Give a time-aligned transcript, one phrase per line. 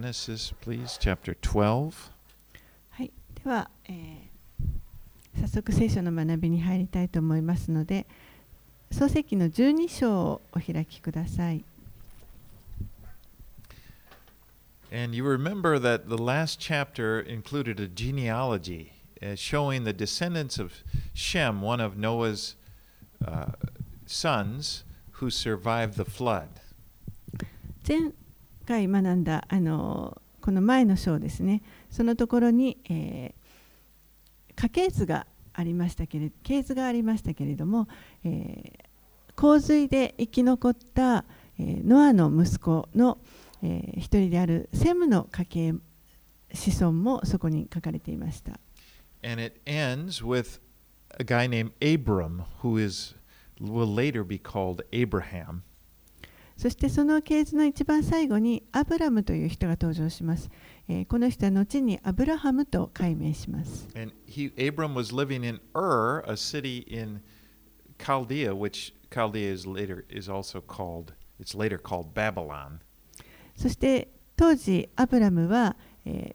[0.00, 1.92] Genesis, please, chapter 12.
[2.90, 3.10] はい、
[3.42, 4.28] では、えー
[5.40, 8.06] 早速聖書の学びに入りたいと思いますので
[8.92, 11.64] 創世記の12章をお開きください。
[14.92, 20.72] And you remember that the last chapter included a genealogy uh, showing the descendants of
[21.12, 22.54] Shem, one of Noah's
[23.26, 23.52] uh,
[24.06, 24.84] sons,
[25.20, 26.48] who survived the flood.
[27.84, 28.12] 前
[28.68, 33.48] 回学んだあのこの前の章ですねそのところに、えー
[34.60, 37.86] 家系図がありましたけれ系図がありましたけれども、
[38.24, 38.84] えー
[39.36, 41.24] 洪水で生き残った、
[41.60, 43.18] えーノアの息子の、
[43.62, 45.74] えー一人であるセムの家系
[46.52, 48.58] 子孫もそこに書かれていました。
[49.22, 50.60] And it ends with
[51.20, 53.14] a guy named Abram, who is
[53.60, 55.62] will later be called Abraham.
[56.58, 60.50] そしてその系図の一番最後にアブラムという人が登場します。
[60.88, 63.86] えーこの人は後にアブラハムと改名します。
[63.94, 67.20] And he Abram was living in Ur, a city in
[67.98, 72.80] Chaldea, which Chaldea is later is also called it's later called Babylon.
[73.54, 76.34] そして当時アブラムは、え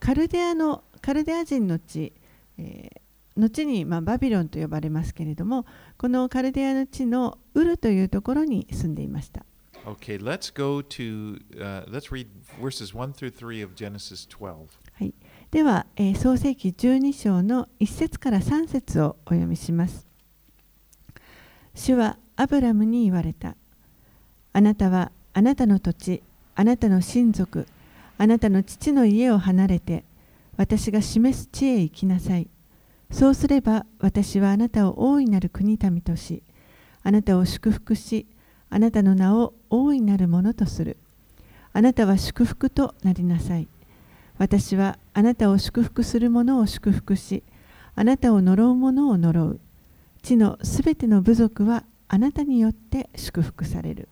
[0.00, 2.14] カルデアのカルデア人の地、
[2.56, 3.02] えー
[3.36, 5.64] 後に、まあ、バビロンと呼ばれますけれども
[5.96, 9.44] このカルデアの地のウルというところに住んでいました。
[9.84, 12.28] Okay, let's go to uh, let's read
[12.60, 14.68] verses 1 through 3 of Genesis 12.
[14.94, 15.12] はい、
[15.50, 20.06] では、えー創世記12章の1節から3節をお読みします。
[21.74, 23.56] 主はアブラムに言われた。
[24.52, 26.22] あなたはあなたの土地、
[26.54, 27.66] あなたの親族、
[28.18, 30.04] あなたの父の家を離れて、
[30.56, 32.48] 私が示す地へ行きなさい。
[33.10, 36.44] そうすれば私はあなたを大いなる国民とし、
[37.02, 38.26] あなたを祝福し、
[38.74, 40.96] あなたの名を大いなるものとする。
[41.74, 43.68] あなたは祝福となりなさい。
[44.38, 47.42] 私はあなたを祝福する者を祝福し、
[47.94, 49.60] あなたを呪う者を呪う。
[50.22, 54.08] 地のすべての部族はあなたによって祝福される。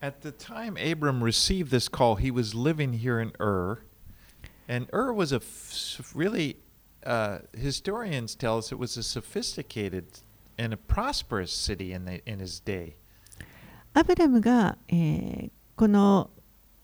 [0.00, 3.80] At the time Abram received this call, he was living here in Ur,
[4.66, 5.42] and Ur was a
[6.14, 6.56] really
[7.04, 10.06] uh, historians tell us it was a sophisticated
[10.56, 12.94] and a prosperous city in the, in his day.
[13.94, 16.30] アブラムが、えーこの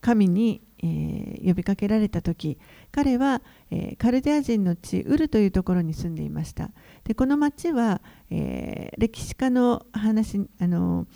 [0.01, 2.59] 神に、えー呼びかけられた時
[2.93, 6.71] 彼は、えーカルデア人の地ウルというところに住んでいました
[7.05, 8.01] でこの町は、
[8.31, 11.07] えー歴史家の話あの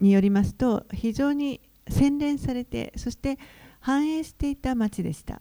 [0.00, 3.38] によりますと非常に洗練されてそして
[3.80, 5.40] 繁栄していた町でした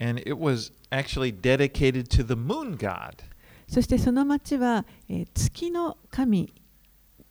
[0.00, 3.24] And it was actually dedicated to the moon god.
[3.68, 6.52] そしてその町は、えー月の神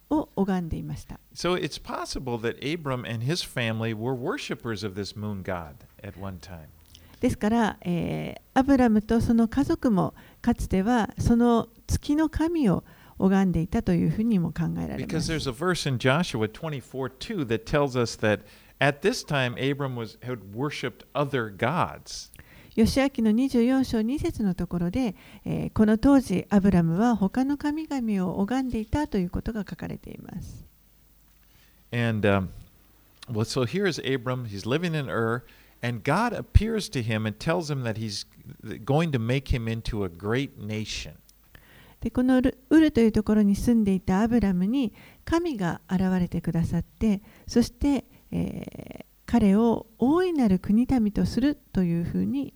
[0.10, 1.20] を拝んでいました。
[1.34, 6.40] So it's possible that Abram and his family were worshippers of this moon god at one
[6.40, 6.68] time.
[7.20, 12.84] ですから、えーアブラムとその家族もかつてはその月の神を
[13.18, 15.32] 拝んでいたというふうにも考えられま Because す。
[15.32, 18.42] there's a verse in Joshua 24 2 that tells us that
[18.82, 22.29] at this time Abram was had worshipped other gods.
[22.86, 25.14] 吉明の24章2節のところで、
[25.46, 30.66] えーこの当時アブラムは他の神々を拝んでいたということが書かれています。
[31.92, 32.48] And um,
[33.30, 34.46] well, so here is Abram.
[34.46, 35.44] He's living in Ur,
[35.84, 38.26] and God appears to him and tells him that he's
[38.86, 41.16] going to make him into a great nation.
[42.00, 44.94] でこのルウルというところに住んでいたアブラムに
[45.26, 52.56] 神が現れてくださってそして、えー彼を大いなる国民とするというふうに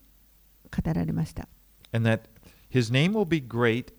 [0.73, 1.47] 語られました。
[3.47, 3.93] Great,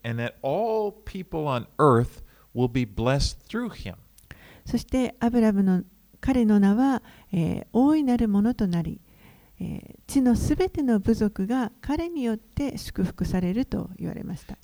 [4.65, 5.83] そして、アブラムの
[6.19, 8.99] 彼の名は、えー、大いなるものとなり、
[9.59, 14.57] えー、地のすべての部族が彼によって祝福されると言われました。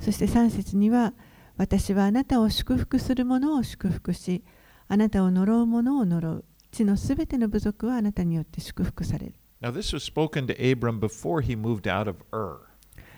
[0.00, 1.14] そして3節には、
[1.56, 4.44] 私はあなたを祝福する者を祝福し、
[4.88, 12.60] あなたを呪う者を呪う地のすべての部族はあなたによって祝福される Now, this was spoken to Abram before he moved out of Ur.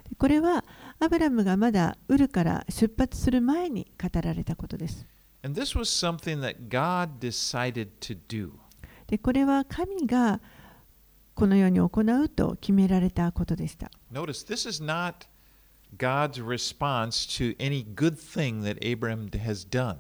[0.09, 0.65] でこれは
[0.99, 5.07] アブラムがまだウルから出発する前に語られたことです
[5.43, 8.51] And this was something that God decided to do.
[9.07, 10.41] でこれは神が
[11.35, 11.87] このように行
[12.23, 15.27] うと決められたことでした Notice, this is not
[15.97, 19.97] God's response to any good thing that Abram has done.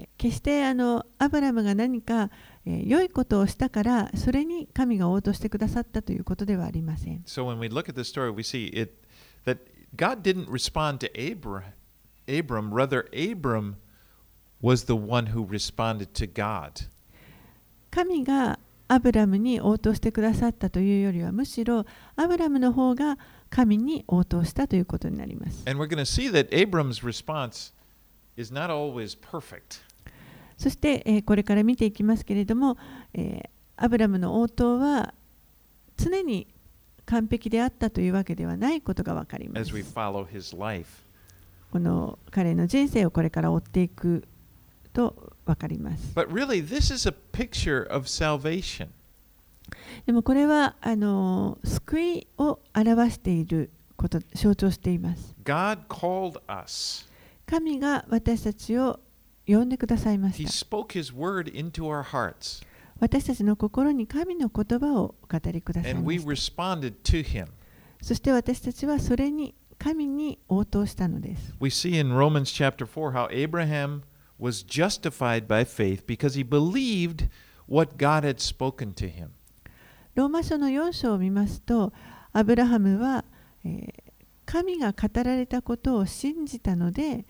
[0.00, 2.30] え決してあのアブラムが何か、
[2.66, 8.92] えー良いことをしたからそれに神が応答してくださったということではありません So when we look at the story, we see it
[9.44, 9.58] that
[9.96, 11.64] God didn't respond to Abram,
[12.28, 13.76] Abram rather Abram
[14.62, 16.88] was the one who responded to God.
[17.90, 18.58] 神が
[18.88, 21.86] アブラムに応答してくださったというよりはむしろ
[22.16, 23.18] アブラムの方が
[23.48, 25.62] 神に応答したということになります。
[25.68, 27.72] And we're going to see that Abram's response
[28.36, 29.80] is not always perfect.
[30.60, 32.76] そして、えーこれから見ていきますけれども、
[33.14, 33.48] えー
[33.82, 35.14] アブラムの応答は
[35.96, 36.46] 常に
[37.06, 39.72] 完璧であったというわけではないことが分かります.
[41.72, 44.24] この彼の人生をこれから追っていく
[44.92, 46.12] と分かります。
[46.14, 48.88] But really, this is a picture of salvation.
[50.04, 55.34] でもこれはあの救いを表していること象徴しています。
[55.42, 57.08] God called us,
[57.46, 59.00] 神が私たちを
[59.52, 60.66] 呼んでくださいま He した。
[60.66, 62.64] spoke His word into our hearts,
[62.98, 66.24] 私たちの心に神の言葉をお語りくださいました。
[66.24, 67.48] responded to Him.
[68.02, 71.54] そして私たちはそれに神に応答したのです。
[71.60, 74.02] We see in Romans chapter 4 how Abraham
[74.38, 77.28] was justified by faith because he believed
[77.66, 79.30] what God had spoken to him.
[80.14, 81.92] ローマ書の4章を見ますと、
[82.32, 83.24] アブラハムは、
[83.64, 84.10] えー
[84.50, 87.24] 神が語られたことを信じたので、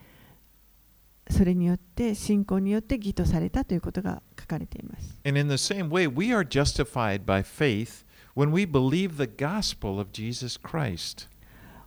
[1.31, 5.19] それによって信仰によって義とされたということが書かれています。
[5.25, 8.05] And in the same way, we are justified by faith
[8.35, 11.29] when we believe the gospel of Jesus Christ.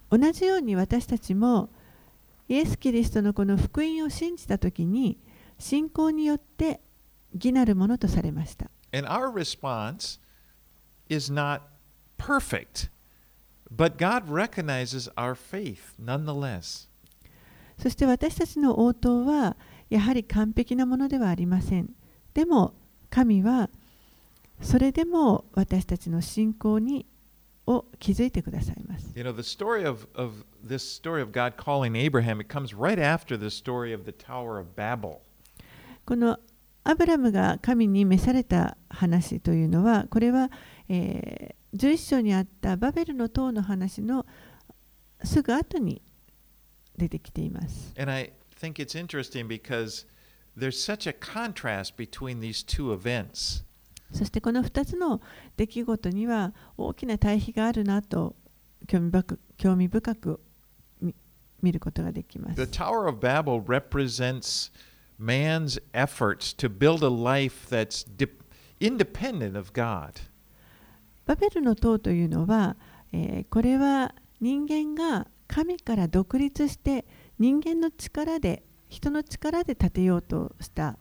[0.10, 1.69] 同じように私たちも
[2.48, 5.18] イエス・キリストのこの福音を信じたときに
[5.57, 6.81] 信仰によって
[7.34, 8.69] 義なるものとされました。
[8.92, 10.19] And our response
[11.10, 11.62] is not
[12.18, 12.90] perfect,
[13.72, 16.88] but God recognizes our faith nonetheless.
[17.77, 19.57] そして私たちの応答は
[19.89, 21.89] やはり完璧なものではありません。
[22.33, 22.73] でも
[23.09, 23.69] 神は
[24.61, 27.05] それでも私たちの信仰に
[27.65, 29.11] を築いてくださいます。
[29.15, 33.37] You know, the story of, of this story of God calling Abraham, it comes right after
[33.37, 35.19] the story of the Tower of Babel.
[36.05, 36.39] この
[36.83, 40.49] アブラムが神に召された話というのはこれは、
[40.89, 44.25] えー11章にあったバベルの塔の話の
[45.23, 46.01] すぐ後に
[46.98, 47.94] 出てきています。
[47.98, 50.06] And I think it's interesting because
[50.57, 53.63] there's such a contrast between these two events.
[54.12, 55.22] そしてこの2つの
[55.57, 58.36] 出来事には大きな対比があるなと
[58.88, 60.40] 興味深く興味深く
[61.01, 61.16] 見
[61.62, 62.72] 見ることができま The す。
[62.72, 64.72] Tower of Babel represents
[65.19, 68.28] man's efforts to build a life that's de-
[68.80, 70.13] independent of God.
[71.25, 72.75] バベルの塔というのは、
[73.12, 77.06] えーこれは人間が神から独立して
[77.40, 80.98] 人間の力で人の力で建てようとした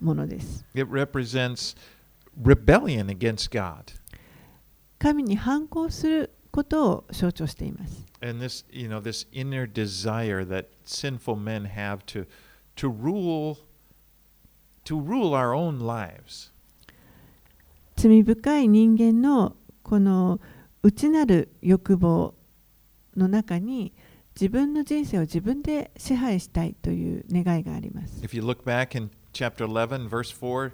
[0.00, 0.64] ものです。
[0.74, 1.76] It represents
[2.40, 3.94] rebellion against God.
[4.98, 8.06] 神に反抗することを象徴しています。
[8.22, 12.26] And this, you know, this inner desire that sinful men have to
[12.76, 13.58] to rule
[14.84, 16.50] to rule our own lives.
[17.96, 20.40] 罪深い人間のこの
[20.82, 22.34] 内なる欲望
[23.16, 23.92] の中に
[24.34, 28.22] 自分の人生を自分で支配したいという願いがあります。
[28.22, 30.72] If you look back in chapter 11, verse 4,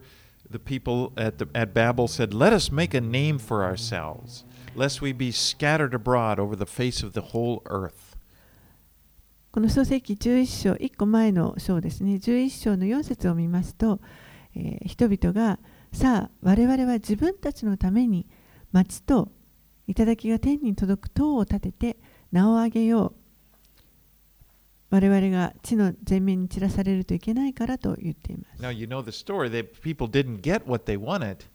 [0.51, 4.45] the people at, the, at Babel said, Let us make a name for ourselves,
[4.75, 8.17] lest we be scattered abroad over the face of the whole earth.
[9.51, 14.01] この創世記11章、1個前の章ですね、11章の4節を見ますと、
[14.55, 15.59] えー人々が、
[15.93, 18.27] さあ、我々は自分たちのために
[18.73, 19.33] 町と
[19.87, 21.97] 頂が天に届く塔を建てて
[22.33, 23.15] 名を上げよう。
[24.91, 28.63] 我々が地の前面に散らされるといけないからと言っています。
[28.63, 29.51] Now, you know the story.
[29.51, 31.47] They, people didn't get what they wanted.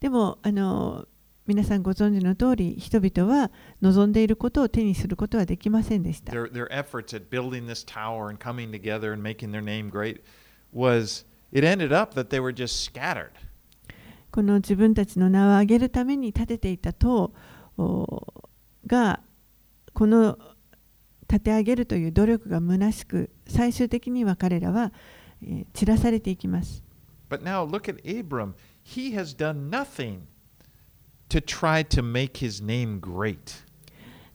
[0.00, 1.06] でもあの
[1.46, 3.50] 皆さんご存知の通り人々は
[3.82, 6.32] 望んでいることを手にすることはできませんでした。
[6.32, 10.22] Their, their efforts at building this tower and coming together and making their name great
[10.72, 13.30] was, it ended up that they were just scattered.
[14.30, 17.32] この自分たちの名を上げるために建てていた塔
[17.76, 18.48] お
[18.86, 19.20] が
[19.94, 20.38] この
[21.28, 24.92] 立て上げるという努力が虚しく最終的には彼らは、
[25.42, 26.82] えー散らされていきます。
[27.28, 28.54] But now look at Abram.
[28.84, 30.20] He has done nothing
[31.28, 33.64] to try to make his name great.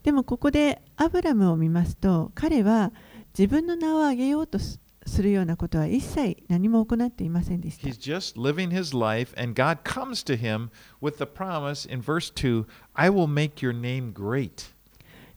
[0.04, 2.92] でもここでアブラムを見ますと彼は
[3.38, 7.98] 自分の名を上げようとすするようなことは一切何も行っていませんでした He's。
[7.98, 10.70] just living his life, and God comes to him
[11.02, 14.74] with the promise in verse 2 I will make your name great.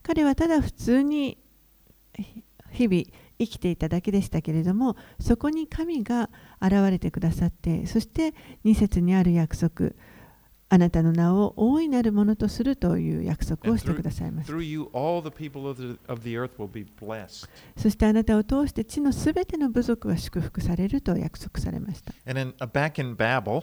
[0.02, 1.38] 彼はただ普通に
[2.72, 3.04] 日々
[3.38, 6.30] 生きていただけでしたけれどもそこに神が
[6.60, 9.92] 現れてくださってそして2節にある約束
[10.68, 14.54] あなたの名を大いなるものとするという約束をしてくださいました。
[17.76, 22.14] そしてあなたを通して地のすべての部族は祝福されると約束されました。
[23.16, 23.62] Babel,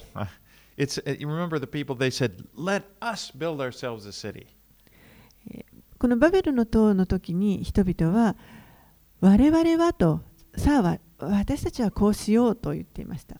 [4.11, 4.45] said,
[5.99, 8.37] このバベルの塔の時に人々は
[9.19, 10.21] 我々はと
[10.55, 13.35] さあわ私たちはこうしようと言っていました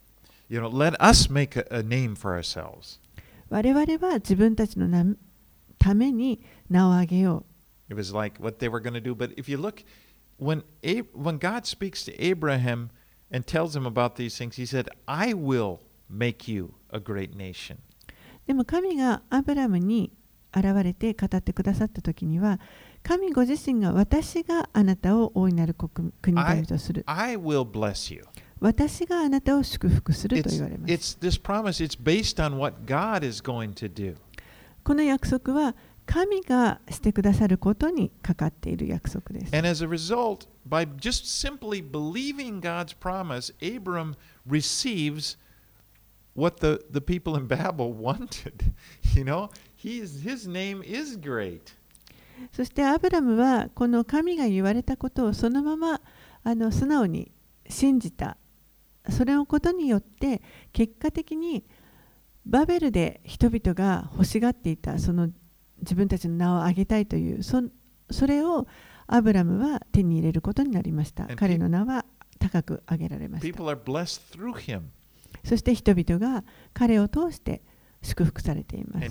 [0.49, 2.99] You know, let us make a, name for ourselves.
[3.49, 5.05] 我々は自分たちのな
[5.77, 7.45] ために名を挙げよ
[7.89, 9.15] It was like what they were going to do.
[9.15, 9.83] But if you look,
[10.37, 10.63] when
[11.13, 12.89] when God speaks to Abraham
[13.31, 17.75] and tells him about these things, He said, "I will make you a great nation."
[17.75, 17.77] う
[18.47, 20.11] でも神がアブラムに
[20.55, 22.59] 現れて語ってくださった時には
[23.03, 28.23] 神ご自身が私があなたを大いなる国国民とする I will bless you.
[28.59, 31.83] 私があなたを祝福すると言われます it's this promise.
[31.83, 34.15] It's based on what God is going to do.
[34.83, 35.75] この約束は
[36.05, 44.15] 神がしてくださることにかかっている約束です And as a result, by just simply believing God's promise, Abram
[44.49, 45.37] receives
[46.35, 48.73] what the, the people in Babel wanted.
[49.15, 49.49] You know,
[49.83, 51.61] his name is great.
[52.53, 56.01] そしてアブラムはこの神が言われたことをそのまま
[56.43, 57.31] あの素直に
[57.67, 58.37] 信じた
[59.09, 61.65] それのことによって結果的に
[62.45, 65.29] バベルで人々が欲しがっていたその
[65.79, 67.61] 自分たちの名を挙げたいというそ
[68.09, 68.67] それを
[69.07, 72.05] アブラムは手に入れることになりました彼の名は
[72.39, 74.81] 高く挙げられました People are blessed through him.
[75.43, 76.43] そして人々が
[76.73, 77.61] 彼を通して
[78.01, 79.05] 祝福されています。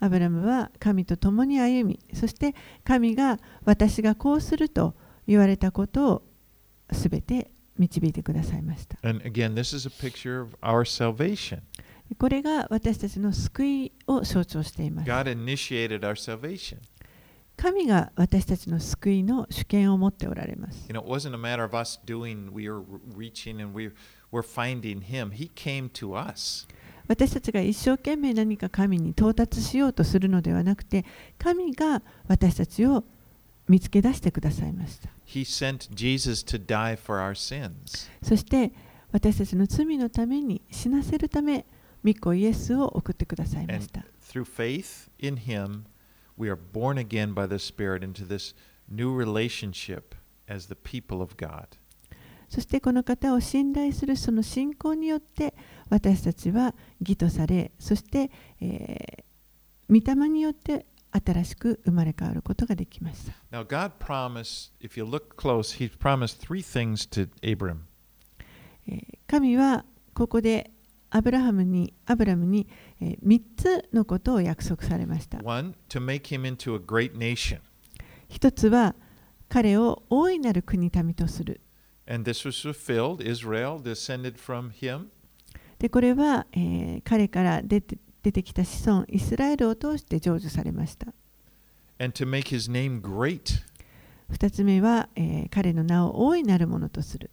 [0.00, 2.54] アブラムは神と共に歩み、そして
[2.84, 4.94] 神が私がこうすると
[5.26, 6.22] 言われたことを
[6.92, 8.96] すべて導いてくださいました。
[8.98, 9.54] Again,
[12.18, 15.08] これが私たちの救いを象徴しています。
[17.62, 20.88] 神が私たちの救いの主権を持っておられます。
[27.06, 31.04] 私たちが一生懸命何か神に到達しようとするのではなくて、
[31.38, 33.04] 神が私たちを
[33.68, 35.10] 見つけ出してくださいました。
[35.24, 35.88] He sent
[38.24, 38.72] そして、
[39.12, 41.64] 私たちの罪のために死なせるため、
[42.04, 44.04] 御子イエスを送ってくださいました。
[46.42, 48.52] We are born again by the Spirit into this
[48.88, 50.14] new relationship
[50.48, 51.66] as the people of God.
[52.48, 55.54] そしてこの方を信頼するその信仰によって
[55.88, 58.30] 私たちは義とされ、そして、
[58.60, 63.32] えー、御霊によって新しく生まれ変わることができました。
[63.56, 67.82] Now, God promised, if you look close, He promised three things to Abram.
[68.88, 70.71] えー神はここで
[71.14, 72.66] アブラハムに,アブラムに、
[73.00, 75.38] えー、3つのことを約束されました。
[78.30, 78.94] 1つは
[79.50, 81.60] 彼を大いなる国民とする。
[82.06, 83.22] And this was fulfilled.
[83.22, 85.08] Israel descended from him.
[85.78, 91.12] で、これは、えー、彼から出て,出てきた子孫、イスラエルを通して成就されました。
[94.30, 97.30] 2つ目は、えー、彼の名を大いなるものとする。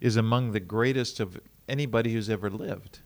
[0.00, 3.02] is among the greatest of anybody who's ever lived.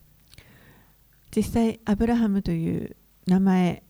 [1.35, 3.83] 実際、アブラハムという名前、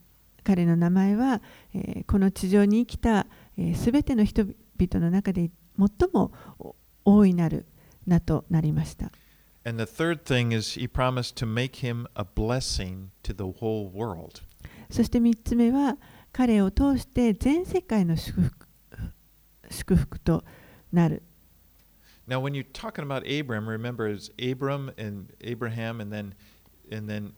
[0.45, 1.41] 彼の名前は、
[1.75, 3.27] え、この地上に生きた
[3.75, 6.33] すべ、ての人々の中で最も
[7.05, 7.67] 大いなる
[8.07, 9.11] 名となりました。
[14.91, 15.97] そして3つ目は、
[16.33, 18.67] 彼を通して全世界の祝福,
[19.71, 20.45] 祝福と
[20.93, 21.23] なる
[22.30, 26.34] Now, when you're talking about Abram, remember it's Abram and Abraham, and then,
[26.92, 27.34] and then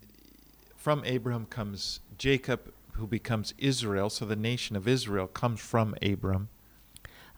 [0.75, 4.09] from Abram comes Jacob, who becomes Israel.
[4.09, 6.49] So the nation of Israel comes from Abram.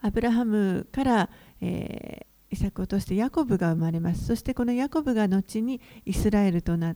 [0.02, 4.26] アブラハムから、えーイサクを通してヤコブが生まれます。
[4.26, 6.96] そしてこのヤコブが後にイスラエルとな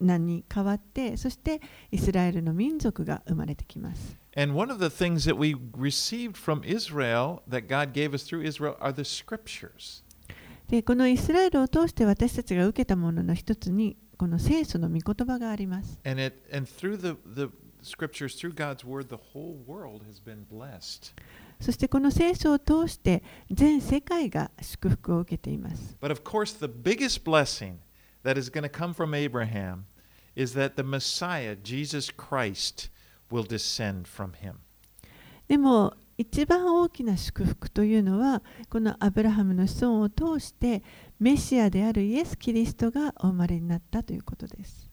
[0.00, 1.60] 名に変わって、そして
[1.90, 4.16] イスラエルの民族が生まれてきます。
[4.36, 8.76] And one of the things that we received from Israel, that God gave us through Israel,
[8.80, 10.04] are the scriptures.
[10.68, 16.00] でこのイスラエルを通して私たちが受けたものの一つにこの聖書の御言葉があります。
[16.04, 17.50] And it and through the, the
[17.82, 21.12] scriptures, through God's word, the whole world has been blessed.
[21.60, 25.96] そしてこの聖書を通して全世界が祝福を受けています。
[26.00, 27.76] But of course, the biggest blessing
[28.26, 29.86] that is going to come from Abraham
[30.34, 32.90] is that the Messiah, Jesus Christ,
[33.30, 34.56] will descend from him.
[35.48, 40.82] でも一番大きな祝福というのはこのアブラハムの子孫を通して
[41.20, 44.88] メシアであるイエス・キリストがお生まれになったということです。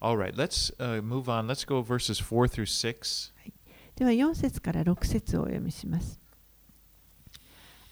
[0.00, 1.46] All right, let's uh, move on.
[1.46, 3.32] Let's go verses 4 through 6.
[3.94, 6.18] では4節から6節をお読みします。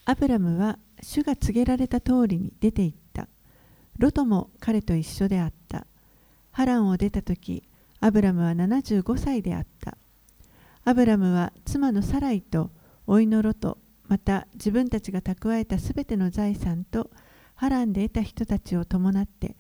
[0.07, 3.00] アブラムは主が告げられた通りに出て行った。
[4.01, 5.87] ロトも彼と一緒であった。
[6.53, 7.69] ハランを出た時、
[8.01, 9.99] アブラムは75歳であった。
[10.87, 12.71] アブラムは妻のサライと
[13.07, 13.77] 甥のロト、
[14.09, 17.11] また自分たちが蓄えたすべての財産と
[17.55, 19.55] ハランで得た人たちを伴って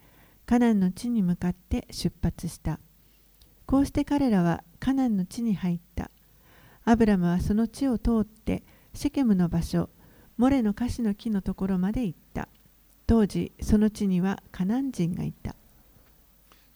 [0.46, 2.80] カナンの地に向かって出発した。
[3.66, 6.10] こうして彼らはカナンの地に入った。
[6.86, 8.62] アブラムはその地を通って
[8.94, 9.90] シェケムの場所、
[10.38, 12.48] モレのカシの木のところまで行った。
[13.10, 15.56] 当時、その地にはカナン人がいた。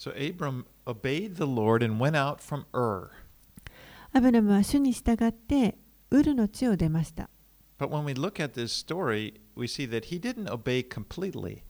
[0.01, 3.11] So Abram obeyed the Lord and went out from Ur.
[4.13, 5.77] アブラムは主に従って
[6.11, 7.31] ウルの地を出ました。
[7.79, 11.63] But when we look at this story, we see that he didn't obey completely.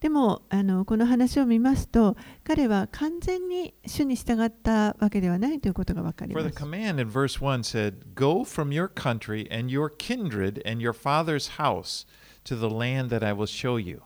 [0.00, 6.62] でもあのこの話を見ますと彼は完全に主に従ったわけではないということが分かり For ま the す。
[6.62, 12.06] command in verse 1 said, Go from your country and your kindred and your father's house
[12.46, 14.02] to the land that I will show you.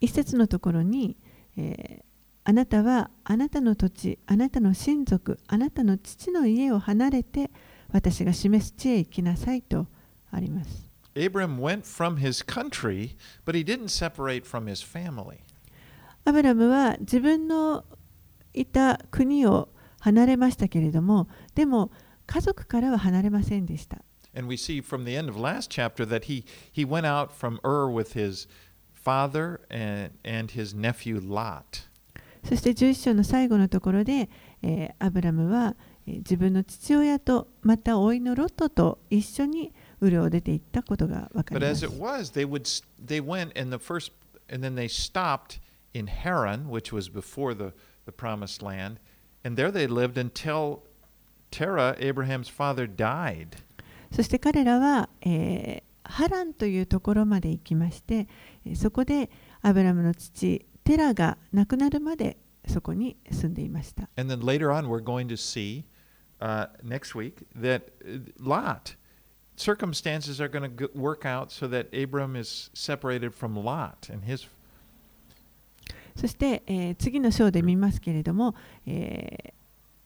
[0.00, 1.16] 一節のところに、
[1.56, 2.08] えー
[2.48, 7.50] あなたはあなたの土地、あなたの親族、あなたの父の家を離れて
[7.92, 9.86] 私が示す地へ行きなさいと
[10.30, 10.88] あります。
[11.14, 15.40] Abram went from his country, but he didn't separate from his family.
[16.24, 17.84] アブラムは自分の
[18.54, 19.68] いた国を
[20.00, 21.90] 離れましたけれども、でも
[22.26, 23.98] 家族からは離れませんでした。
[24.37, 27.87] And we see from the end of last chapter that he, he went out from Ur
[27.91, 28.47] with his
[28.93, 31.87] father and, and his nephew Lot.
[32.43, 34.29] そして11章の最後のところで、
[34.61, 35.75] えーアブラムは、
[36.07, 39.71] えー自分の父親とまた甥のロットと一緒に
[40.01, 44.11] ウルを出て行ったことが分か But りま as す it。was, they would s- they went and the first
[44.49, 45.59] and then they stopped
[45.93, 47.71] in Haran, which was before the,
[48.05, 48.97] the promised land,
[49.45, 50.81] and there they lived until
[51.51, 53.57] Terah, Abraham's father, died.
[54.12, 58.26] そして彼らは、えーハランというところまで行きまして、
[58.64, 59.28] えーそこで
[59.60, 64.08] アブラムの父テラが亡くなるまでそこに住んでいました。
[64.16, 65.84] And then later on, we're going to see
[66.40, 68.96] uh, next week that uh, Lot
[69.56, 74.48] circumstances are going to work out so that Abram is separated from Lot and his
[76.16, 78.54] そして、えー次の章で見ますけれども、
[78.86, 79.52] え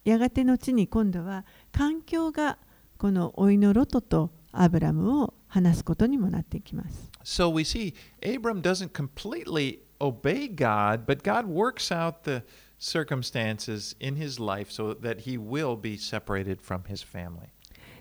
[0.04, 2.58] ーやがて後に今度は環境が
[3.02, 7.10] この甥のロトとアブラムを話すことにもなっていきます。
[7.24, 12.44] So we see Abram doesn't completely obey God, but God works out the
[12.78, 17.48] circumstances in his life so that he will be separated from his family.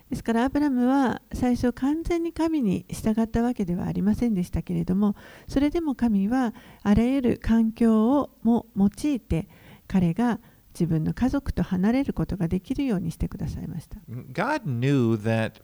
[0.08, 5.16] ですからアブラムは最初完全に神に従ったわけではありませんでしたけれども
[5.48, 9.48] それでも神はあらゆる環境をも用いて
[9.88, 10.38] 彼が
[10.74, 13.98] 自分の家族と離れることができるようにしてくださいました。
[14.32, 15.60] God knew that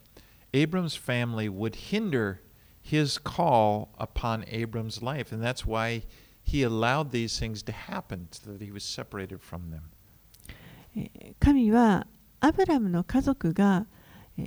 [0.53, 2.39] Abram's family would hinder
[2.83, 6.03] his call upon Abram's life, and that's why
[6.43, 9.83] he allowed these things to happen, so that he was separated from them.
[10.97, 12.07] えー神は
[12.41, 13.87] アブラムの家族が、
[14.37, 14.43] え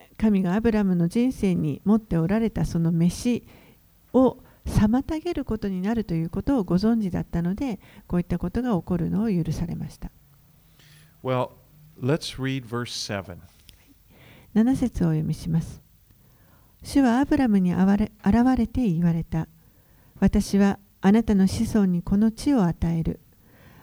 [0.00, 3.44] ー神がアブラムの人生に持っておられたその飯
[4.12, 10.10] を妨げることになるということをご存知だったのでこういったことが起こるのを許されました。
[11.22, 11.50] Well,
[12.00, 13.38] let's read verse 7.
[14.54, 15.82] 7節をお読みします。
[16.82, 19.48] 主はアブラムにあわれ現れて言われた。
[20.20, 23.20] 私はあなたの子孫にこの地を与える。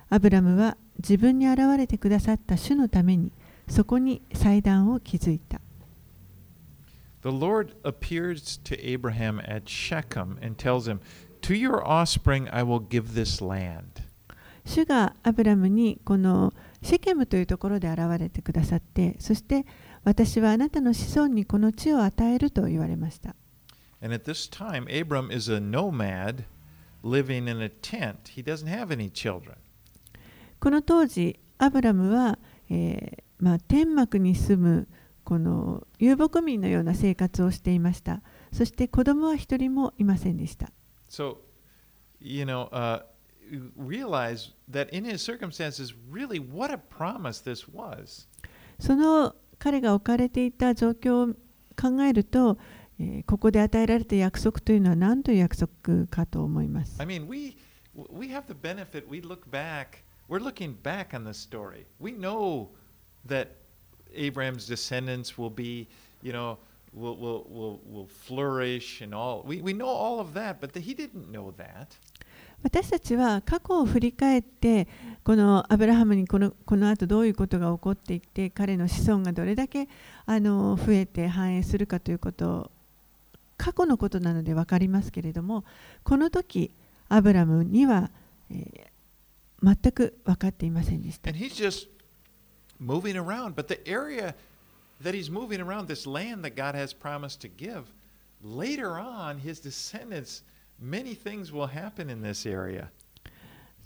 [0.09, 3.31] アブラムは自分に現れてくださった主のために
[3.67, 5.61] そこに祭壇を築いた。
[7.21, 10.99] The Lord appears to Abraham at Shechem and tells him,
[11.43, 14.03] To your offspring I will give this land.
[14.65, 16.53] 主がアブラムにこの
[16.83, 19.65] シェケムというところで現れてくださってそして
[20.03, 23.35] 私はあなたの子孫にこの地を与えると言われました
[24.03, 26.45] And at this time, Abram is a nomad
[27.03, 28.31] living in a tent.
[28.35, 29.55] He doesn't have any children.
[30.59, 34.87] この当時アブラムは、えーまあ、天幕に住む
[35.31, 40.73] この遊牧民のような生活をしていましたそして子供は一人もいませんでした
[41.09, 41.37] So,
[42.19, 43.03] you know, uh,
[43.77, 48.27] realize that in his circumstances, really what a promise this was.
[48.77, 51.33] その彼が置かれていた状況を
[51.81, 52.57] 考えると、
[52.99, 57.55] えーここで与えられた約束というのは何という約束かと思います I mean, we
[57.95, 59.07] we have the benefit.
[59.07, 60.03] We look back.
[60.27, 61.85] We're looking back on this story.
[62.01, 62.67] We know
[63.25, 63.60] that
[72.63, 74.87] 私たちは過去を振り返って
[75.23, 76.53] このアブラハムにこの
[76.89, 79.87] 後どういうことが起こっていって彼の子孫がどれだけ
[80.25, 82.71] あの増えて反映するかということを
[83.57, 85.63] 過去のことなので分かりますけれども
[86.03, 86.71] この時
[87.09, 88.11] アブラムには
[89.63, 91.31] 全く分かっていませんでした。
[92.81, 93.55] Moving around.
[93.55, 94.33] But the area
[95.01, 97.85] that he's moving around, this land that God has promised to give,
[98.43, 100.41] later on, his descendants,
[100.79, 102.89] many things will happen in this area.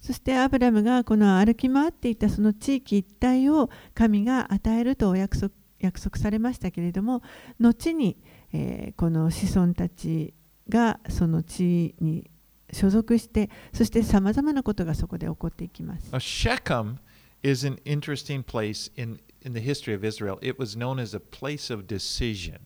[0.01, 7.23] そしてアブラムがこの歩き回っていたその地域一帯を神が与えるとお約束約束されましたけれども
[7.59, 8.15] 後に、
[8.53, 10.33] えーこの子孫たち
[10.69, 12.29] がその地に
[12.71, 16.11] 所属してそしてさまざまなことがそこで起こっていきます。
[16.11, 16.97] Now, Shechem
[17.45, 20.39] is an interesting place in, in the history of Israel.
[20.41, 22.59] It was known as a place of decision.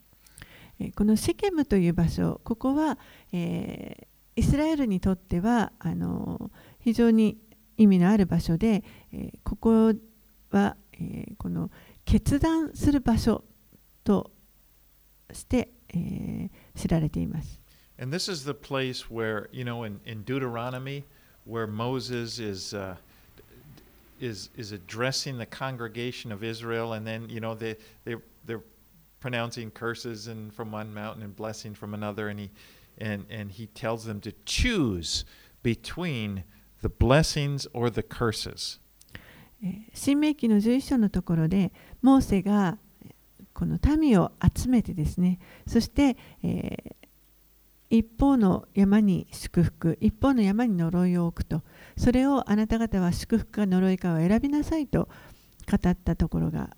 [0.80, 2.98] えーこのシェケムという場所ここは、
[3.34, 7.38] えーイスラエルにとってはあの非常に
[7.76, 9.94] 意味のある場所で、えーここ
[10.52, 11.70] は、えーこの
[12.06, 13.44] 決断する場所
[14.06, 14.32] と
[15.34, 17.60] して、えー知られています。
[18.02, 21.04] And this is the place where, you know, in, in Deuteronomy,
[21.46, 22.96] where Moses is, uh,
[24.20, 28.64] is is addressing the congregation of Israel, and then you know they they they're
[29.20, 32.50] pronouncing curses and from one mountain and blessing from another, and he
[32.98, 35.26] and and he tells them to choose
[35.64, 36.44] between
[36.82, 38.80] the blessings or the curses.
[39.94, 42.78] 新明記の11章のところでモーセが
[43.54, 51.62] この民を集めてですねそして、えー、一方の山に祝福一方の山に呪いを置くと
[51.99, 55.09] それをあなた方は祝福か呪いかを選びなさいと
[55.71, 56.77] 語ったところが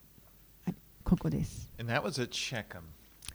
[0.67, 0.73] あ
[1.05, 2.83] ここです And that was at Shechem.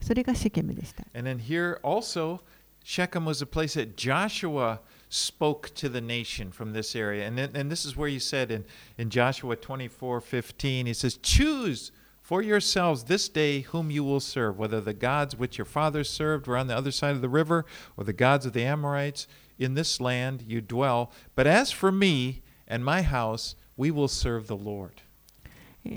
[0.02, 2.40] それがシェケムでした And then here also,
[2.84, 7.28] Shechem was a place that Joshua spoke to the nation from this area.
[7.28, 8.66] And, then, and this is where he said in,
[8.98, 11.92] in Joshua 24 15, he says, Choose
[12.22, 16.48] for yourselves this day whom you will serve, whether the gods which your fathers served
[16.48, 17.66] were on the other side of the river,
[17.98, 19.28] or the gods of the Amorites.
[19.59, 21.09] In this land you dwell.
[21.35, 24.91] But as for me and my house, we will serve the Lord.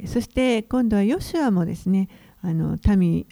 [0.07, 2.09] そして今度はヨシュアもですね
[2.41, 3.25] あの民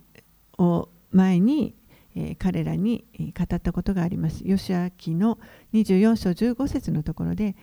[0.58, 1.76] を前に、
[2.16, 3.06] えー彼らに
[3.38, 4.42] 語ったことがあります。
[4.44, 5.38] ヨシュア記の
[5.74, 7.56] 24章15節のところで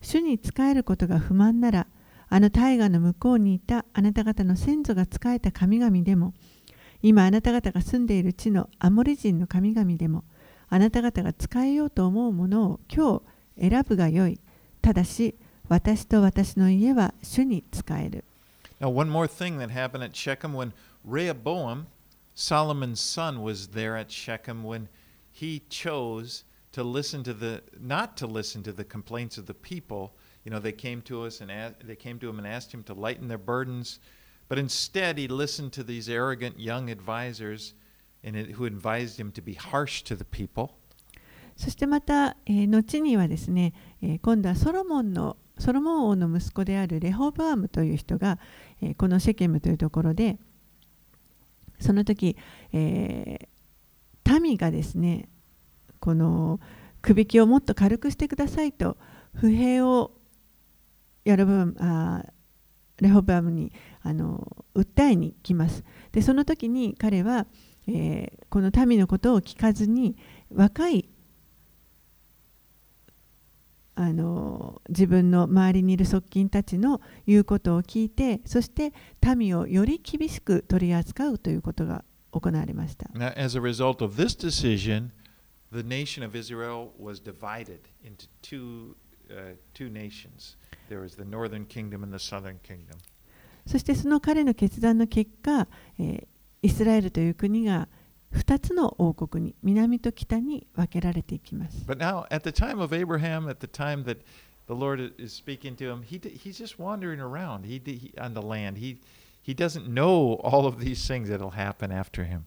[0.00, 1.86] 主に仕えることが不満なら
[2.28, 6.34] あの大河の向こうにいたあなた方の先祖が仕えた神々でも
[7.02, 10.24] 今あなた方が住んでいる地のアモリ人の神々でも
[10.69, 13.21] あなた方が仕えようと思うものを今
[13.57, 14.39] 日選ぶがよい
[14.81, 15.35] ただし
[15.67, 18.23] 私と私の家は主に仕える
[18.81, 20.73] Now, one more thing that happened at Shechem when
[21.07, 21.85] Rehoboam,
[22.33, 24.89] Solomon's son, was there at Shechem when
[25.31, 30.13] he chose to listen to the not to listen to the complaints of the people.
[30.45, 32.81] You know, they came to us and asked, they came to him and asked him
[32.83, 33.99] to lighten their burdens,
[34.47, 37.73] but instead he listened to these arrogant young advisors
[41.56, 48.38] そしてまた、えー後にはですね、えー今度はソロモンのソロモン王の息子であるレホブアムという人が、
[48.82, 50.38] えーこのシェケムというところで
[51.78, 52.36] その時、
[52.72, 55.28] えー民がですね
[56.00, 56.58] この
[57.00, 58.96] くびきをもっと軽くしてくださいと
[59.34, 60.10] 不平を
[61.24, 62.24] やる分あ
[63.00, 65.84] レホブアムにあの訴えに来ます。
[66.12, 67.46] でその時に彼は、
[67.88, 70.16] え、この民のことを聞かずに
[70.54, 71.08] 若い
[73.98, 78.92] あの自分の周りにいる側近たちの言うことを聞いてそして
[79.36, 83.08] 民をより厳しく取り扱うということが行われました。
[93.66, 95.66] そしてその彼の決断の結果、
[95.98, 96.28] え、
[96.66, 97.86] イスラエルという国が
[98.34, 101.84] 2つの王国に南と北に分けられていきます。
[101.86, 104.18] But now, at the time of Abraham, at the time that
[104.66, 108.42] the Lord is speaking to him, he, he's just wandering around he, he, on the
[108.42, 108.78] land.
[108.78, 108.98] He,
[109.40, 112.40] he doesn't know all of these things that'll happen after him.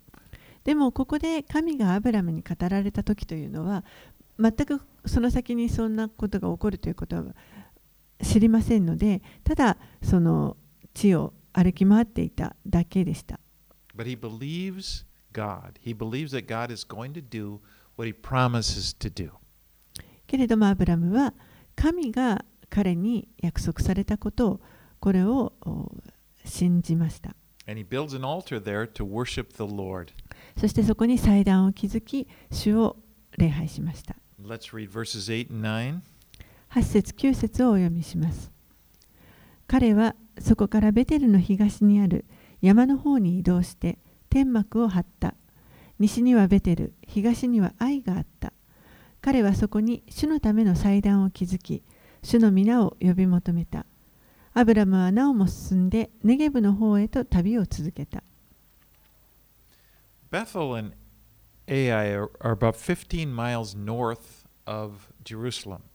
[0.66, 3.86] でもここで神がアブラムに語られた時というのは
[4.38, 7.24] 全くその先にそんなことが起こるということは
[8.22, 10.58] 知りませんのでただその
[10.94, 13.40] 地を歩き回っていただけでした。
[14.00, 15.78] But he believes God.
[15.82, 17.60] He believes that God is going to do
[17.98, 19.32] what he promises to do.
[20.26, 21.34] けれどもアブラムは
[21.76, 24.62] 神が彼に約束されたことを
[25.02, 25.52] これを
[26.46, 27.36] 信じました。
[30.58, 32.96] そしてそこに祭壇を築き、主を
[33.38, 34.16] 礼拝しました。
[34.42, 34.58] 8
[36.84, 38.50] 節9節をお読みします。
[39.68, 42.24] 彼はそこからベテルの東にある
[42.62, 43.98] 山の方に移動して
[44.30, 45.36] 天幕を張った。
[46.00, 48.54] 西にはベテル東には愛があった。
[49.22, 51.84] 彼はそこに主のための祭壇を築き
[52.24, 53.86] 主の皆を呼び求めた。
[54.54, 58.24] アブラムはなおも進んでネゲブの方へと旅を続けた。
[60.32, 60.94] Bethel and
[61.68, 65.89] Ai are, are about 15 miles north of Jerusalem.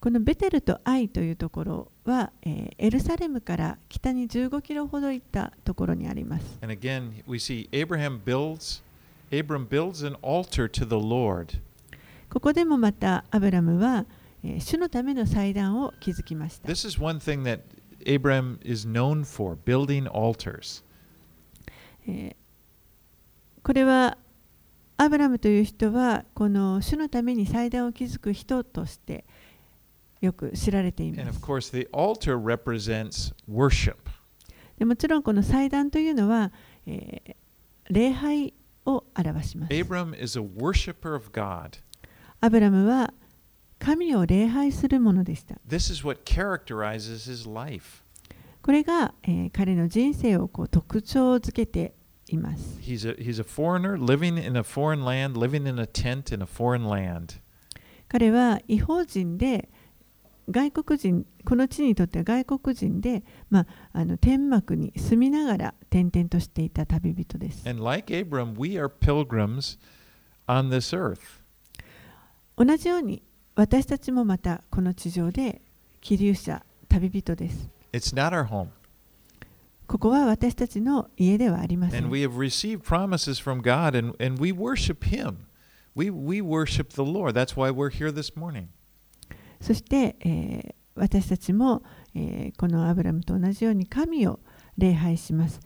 [0.00, 6.58] このベテルとアイというところは、えー、エルサレムから北に15キロほど行ったところにあります。
[12.30, 14.06] ここでもまたアブラムは、
[14.42, 16.66] えー、主のための祭壇を築きました。
[22.08, 22.36] ええ、
[23.62, 24.16] これは
[24.96, 29.26] アブラムという人はこの主のために祭壇を築く人として、
[30.20, 31.40] よく知られています。
[34.84, 36.52] もちろんこの祭壇というのは、
[37.90, 38.54] 礼拝
[38.86, 39.74] を表します。
[42.42, 43.12] アブラムは
[43.78, 44.88] 神を礼拝す。
[44.88, 45.56] るものでした。
[48.62, 49.14] これが、
[49.52, 51.94] 彼の人生を特徴づけて
[52.28, 52.78] います。
[58.08, 59.70] 彼は違法人で、
[60.50, 67.64] 外国人この地にとっては外国人で、まあ、あの天幕に住みながら転々としていた旅人です。
[67.64, 68.12] Like、
[72.56, 73.22] 同じように
[73.54, 75.60] 私たちもまたこの地上で
[76.00, 77.70] 気流者旅人です。
[79.86, 82.04] ここは私たちの家ではありません。
[82.04, 82.10] And
[85.94, 87.34] we, we worship the Lord.
[87.34, 88.68] That's why we're here this morning.
[89.60, 91.82] そして、えー私たちも、
[92.14, 94.40] えーこのアブラムと同じように神を
[94.76, 95.60] 礼拝します。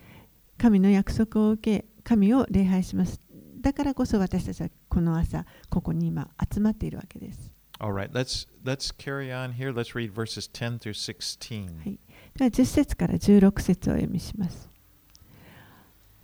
[0.59, 3.20] 神の約束を受け、神を礼拝します。
[3.61, 7.50] だからこそ私たちはこの朝、ここに今集まっているわけです。
[7.80, 9.72] All right, let's, let's carry on here.
[9.72, 11.78] Let's read verses 10 through 16.
[11.78, 11.98] はい
[12.37, 14.68] では10節から16節をお読みします。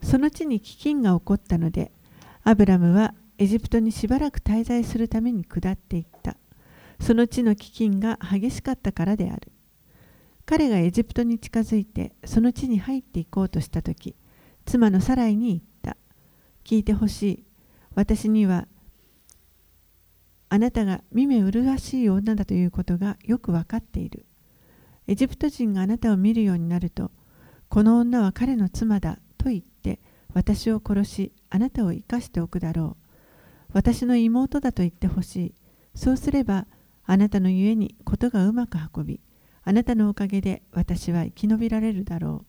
[0.03, 1.93] その地に飢饉が起こったので、
[2.43, 6.37] アブラムはエジプトにしばらく滞在するために下っていった。
[7.01, 9.51] その地の飢饉が激しかったからである。
[10.47, 14.15] 彼がエジプトに近づいて、その地に入っていこうとしたとき、
[14.67, 15.97] 妻のサライに言った。
[16.65, 17.45] 聞いてほしい。
[17.95, 18.69] 私には、
[20.49, 24.27] あなたが見目麗しい女だということがよくわかっている。
[25.07, 27.11] エジプト人があなたを見るようになると、
[27.69, 30.01] この女は彼の妻だと言って、
[30.35, 33.11] 私を殺し、あなたを生かしておくだろう。
[33.73, 35.55] 私の妹だと言ってほしい。
[35.95, 36.67] そうすれば、
[37.11, 39.21] あなたのゆえにことがうまく運び、
[39.65, 42.45] あなたのおかげで私は生き延びられるだろ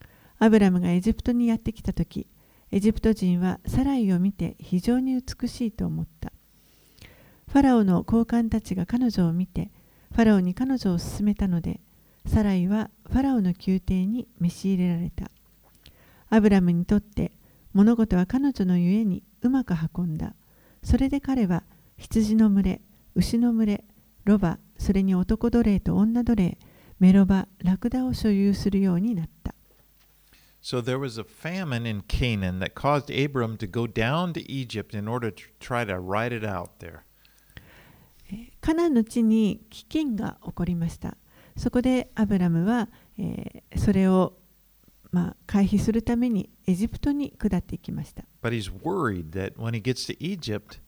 [0.00, 0.04] う。
[0.40, 2.26] アブラムがエジプトにやってきたとき、
[2.72, 6.32] エジプト人はサライを見て非常に美しいと思った。
[7.46, 9.70] ファラオの高官たちが彼女を見て、
[10.10, 11.78] ファラオに彼女を勧めたので、
[12.26, 15.30] サライはファラオの宮廷に召し入れられた。
[16.28, 17.30] アブラムにとって
[17.72, 20.34] 物事は彼女のゆえにうまく運んだ。
[20.82, 21.62] それで彼は
[21.98, 22.80] 羊の群れ、
[23.14, 23.84] 牛の群れ、
[24.24, 26.58] ロバ、それに男奴隷と女奴隷、
[27.00, 29.54] メロバ、ラクダを所有するようになった。
[30.62, 35.08] So there was a famine in Canaan that caused Abram to go down to Egypt in
[35.08, 37.00] order to try to ride it out there.
[38.60, 41.16] カナンの地に飢饉が起こりました。
[41.56, 44.34] そこでアブラムは、えーそれを、
[45.10, 48.22] まあ、回避するためにエジプトに下っていきました。
[48.42, 50.80] But he's worried that when he gets to Egypt,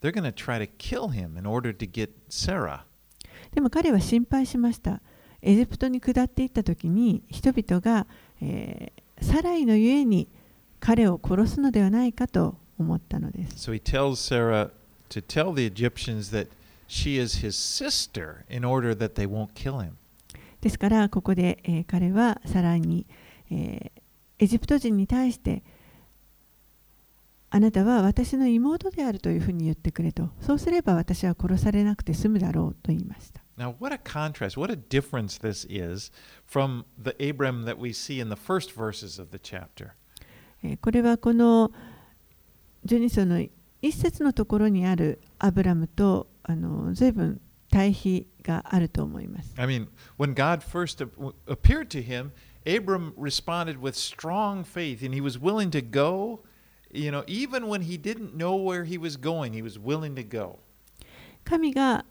[0.00, 2.84] they're going to try to kill him in order to get Sarah.
[3.52, 5.00] でも彼は心配しました。
[5.42, 8.06] エジプトに下っていった時に人々が、
[8.40, 10.28] えーサライのゆえに
[10.80, 13.70] 彼を殺すのではないかと思ったのです。
[13.70, 14.70] So he tells Sarah
[15.10, 16.48] to tell the Egyptians that
[16.88, 19.90] she is his sister in order that they won't kill him.
[20.62, 23.06] ですからここで、えー彼はサライに、
[23.50, 24.00] えー
[24.38, 25.62] エジプト人に対して
[27.52, 33.40] あなたは私の妹であるというふうに言ってくれとそうすれば私は殺されなくて済むだろうと言いました。
[33.58, 36.10] Now, what a contrast, what a difference this is
[36.48, 39.90] from the Abram that we see in the first verses of the chapter.
[40.62, 41.70] えーこれはこの
[42.86, 43.44] 12章の
[43.82, 49.52] 一節のところにあるアブラムとあの随分対比があると思います。
[49.56, 52.30] I mean, when God first ap- appeared to him,
[52.66, 56.40] Abram responded with strong faith and he was willing to go,
[56.92, 60.22] you know, even when he didn't know where he was going, he was willing to
[60.28, 60.58] go.
[61.44, 62.04] 神が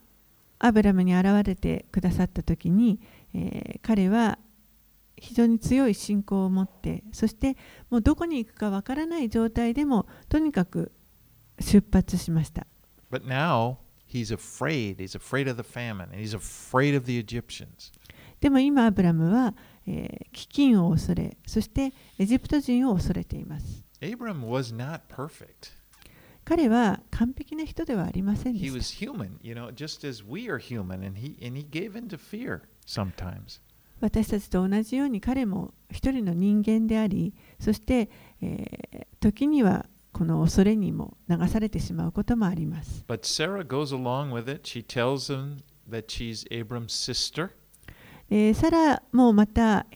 [0.60, 3.00] アブラムに現れてくださった時に、
[3.34, 4.38] えー彼は
[5.22, 7.58] 非常に強い信仰を持ってそして
[7.90, 10.94] もうどこに行くかわからない状態でもとにかく
[11.60, 12.66] 出発しました
[13.12, 14.98] But now he's afraid.
[14.98, 17.92] He's afraid of the famine and he's afraid of the Egyptians.
[18.40, 19.54] でも今アブラムは、
[19.86, 25.02] えー飢饉を恐れそしてエジプト人を恐れています Abram was not
[26.46, 28.66] 彼は完璧な人ではありませんした。
[34.00, 38.10] 私たちと同じように彼も一人の人間であり、そして、
[38.42, 43.04] え、時にはこの恐れにも流されてしまうこともあります。
[48.32, 49.88] えー、サラまた、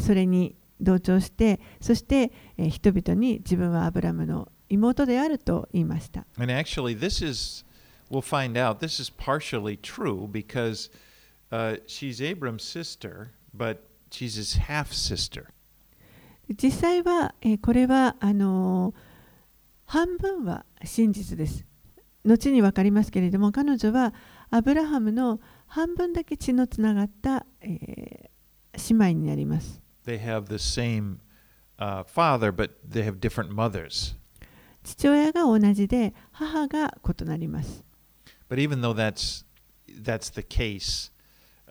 [0.00, 0.56] それに。
[0.80, 7.64] 同調してそして、えー人々に自分はアブラムの妹であると言いました And actually, this is,
[8.10, 10.90] we'll find out, this is partially true because
[11.52, 13.78] uh, she's Abram's sister, but
[14.10, 15.46] she's his half sister.
[16.60, 18.94] 実際は、えーこれはあのー
[19.86, 21.64] 半分は真実です
[22.24, 24.14] 後に分かりますけれども彼女は
[24.50, 28.34] アブラハムの半分だけ血のつながった、えー
[28.76, 31.20] 姉妹になります They have the same
[31.78, 34.14] uh, father, but they have different mothers.
[34.84, 37.82] 父親が同じで母が異なります
[38.50, 39.44] But even though that's
[40.02, 41.10] that's the case,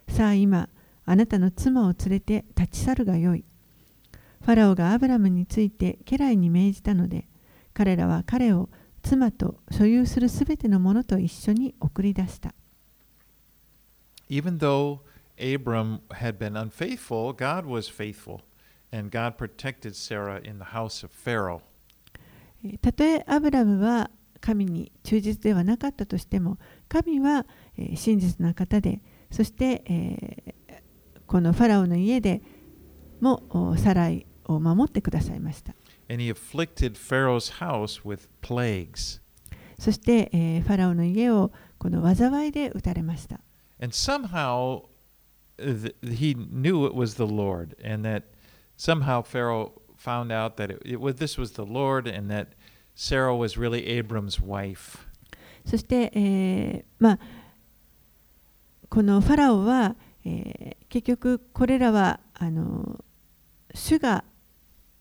[0.08, 0.70] さあ今、
[1.12, 3.44] あなたの妻を連れて立ち去るがよい。
[4.44, 7.28] ファラオがアブラムについて家来に命じたので、
[7.74, 8.70] 彼らは彼を
[9.04, 12.54] 妻と所有するすべてのものと一緒に送り出した。
[14.30, 15.00] Even though
[15.38, 18.40] Abram had been unfaithful, God was faithful,
[18.94, 21.62] and God protected Sarah in the house of Pharaoh.
[22.64, 27.46] えーたとえアブラムは神に忠実ではなかったとしても、神は、
[27.78, 30.61] えー真実な方で、そして、えー
[31.32, 32.42] このファラオの家で
[33.22, 35.74] もおサライを守ってくださいました。
[36.10, 39.22] And he afflicted Pharaoh's house with plagues.
[39.80, 43.40] そして、えーファラオの家をこの災いで打たれました。
[43.82, 44.84] And somehow
[45.58, 48.24] uh, he knew it was the Lord, and that
[48.76, 52.48] somehow Pharaoh found out that it, it was, this was the Lord, and that
[52.94, 54.98] Sarah was really Abram's wife.
[55.66, 57.20] そして、えーまあ、
[58.90, 59.96] このファラオは、
[60.26, 63.00] えー結局これらはあの
[63.74, 64.26] 主が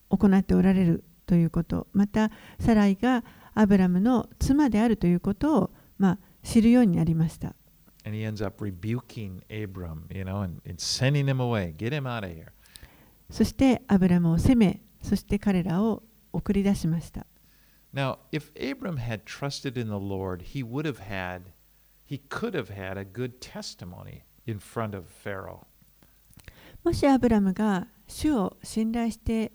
[0.09, 7.57] 行っておられるということまたサライがアブラムの妻であるということを、まあ、知るようになりました。
[8.05, 11.75] And he ends up rebuking Abram, you know, and, and sending him away.
[11.77, 12.53] Get him out of here.
[13.29, 17.27] そしてアブラムを責めそして彼らを送り出しました。
[17.93, 21.51] Now, if Abram had trusted in the Lord, he would have had,
[22.09, 25.66] he could have had a good testimony in front of Pharaoh.
[26.84, 29.52] もしアブラムが主を信頼して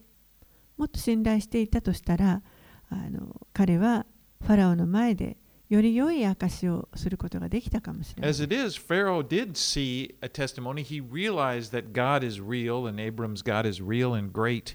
[0.76, 2.42] もっと信頼していたとしたら
[2.90, 4.06] あの彼は
[4.42, 5.36] ファラオの前で
[5.68, 8.30] より良い証をすることができたかもしれない。
[8.30, 10.82] As it is, Pharaoh did see a testimony.
[10.82, 14.74] He realized that God is real and Abram's God is real and great.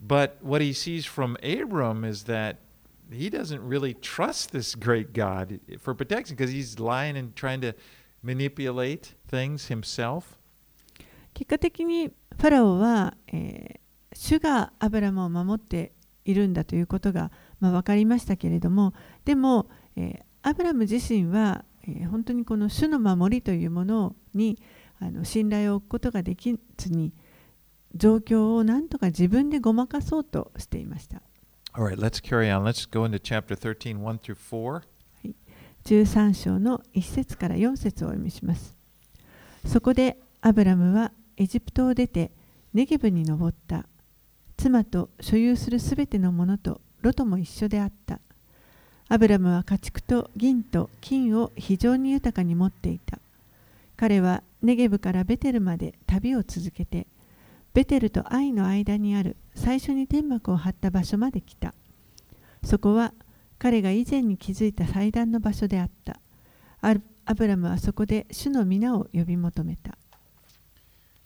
[0.00, 2.58] But what he sees from Abram is that
[3.10, 7.74] he doesn't really trust this great God for protection because he's lying and trying to
[8.25, 10.23] manipulate things himself?
[11.33, 13.85] 結果的にファラオは、えー
[14.17, 15.91] 主がアブラムを守って
[16.23, 18.93] いるんだということが、まあ、分かりましたけれども
[19.25, 19.67] でも、
[19.97, 24.57] えーアブラム自身は、えー本当にこの主の守りというものに
[24.99, 27.11] あの信頼を置くことができずに
[27.93, 31.21] 状況をなんとか自分でごまかそうとしていました
[31.73, 32.63] All right, let's carry on.
[32.63, 34.81] Let's go into chapter 13, 1 through 4.
[35.85, 38.75] 13章の1節から4節をお読みします。
[39.67, 42.31] そこでアブラムはエジプトを出て
[42.73, 43.85] ネゲブに登った。
[44.57, 48.19] 妻と所有するすべてのものとロトも一緒であった。
[49.09, 53.19] アブラムは家畜と銀と金を非常に豊かに持っていた。
[53.95, 57.05] 彼はネゲブからベテルまで旅を続けて
[57.75, 61.75] ベテルとアイの間にある最初に天幕を張った場所まで来た。
[62.63, 63.13] そこは
[63.65, 66.19] 彼が以前に築いた祭壇の場所であった
[66.83, 69.97] アブラムはそこで主の皆を呼び求めた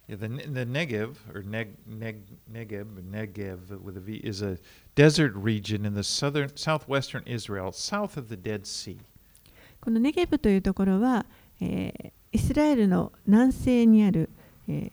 [0.07, 4.57] the, the Negev, or Neg, Neg, Negev, Negev with a V, is a
[4.95, 8.97] desert region in the southern, southwestern Israel, south of the Dead Sea.
[9.81, 11.25] このネゲブというところは、
[11.59, 14.29] えーイスラエルの南西にある、
[14.69, 14.89] え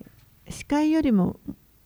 [0.49, 1.39] ー視界よりも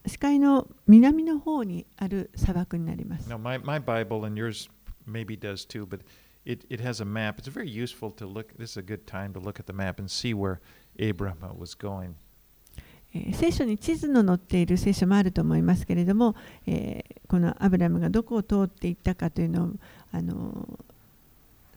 [0.07, 3.29] 視界の南の方にある砂漠になります。
[3.29, 4.71] Now, my, my Bible, and yours
[5.11, 6.01] maybe does too, but
[6.45, 7.39] it, it has a map.
[7.39, 8.57] It's very useful to look.
[8.57, 10.61] This is a good time to look at the map and see where
[10.99, 12.15] Abram uh, was going.
[13.13, 16.37] えー聖書に地図の載っている聖書もあると思いますけれども、
[16.67, 19.71] えーこのアブラムがどこを通っていったかというのを、
[20.13, 20.91] あのー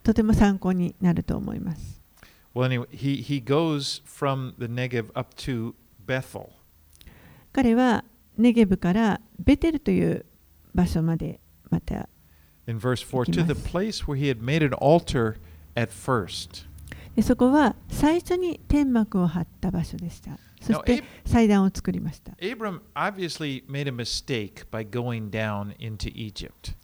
[0.04, 2.00] とても参考になると思います。
[2.54, 5.74] Well, anyway, he, he goes from the Negev up to
[6.06, 6.50] Bethel.
[7.52, 8.04] 彼は
[8.36, 10.24] ネゲブからベテルという
[10.74, 12.08] 場所までまた
[12.66, 15.36] In verse 4, to the place where he had made an altar
[15.76, 16.66] at first.
[17.14, 20.38] でそこは最初に天幕を張った場所でした。
[20.60, 22.32] そして祭壇を作りました。
[22.40, 26.74] Abram obviously made a mistake by going down into Egypt.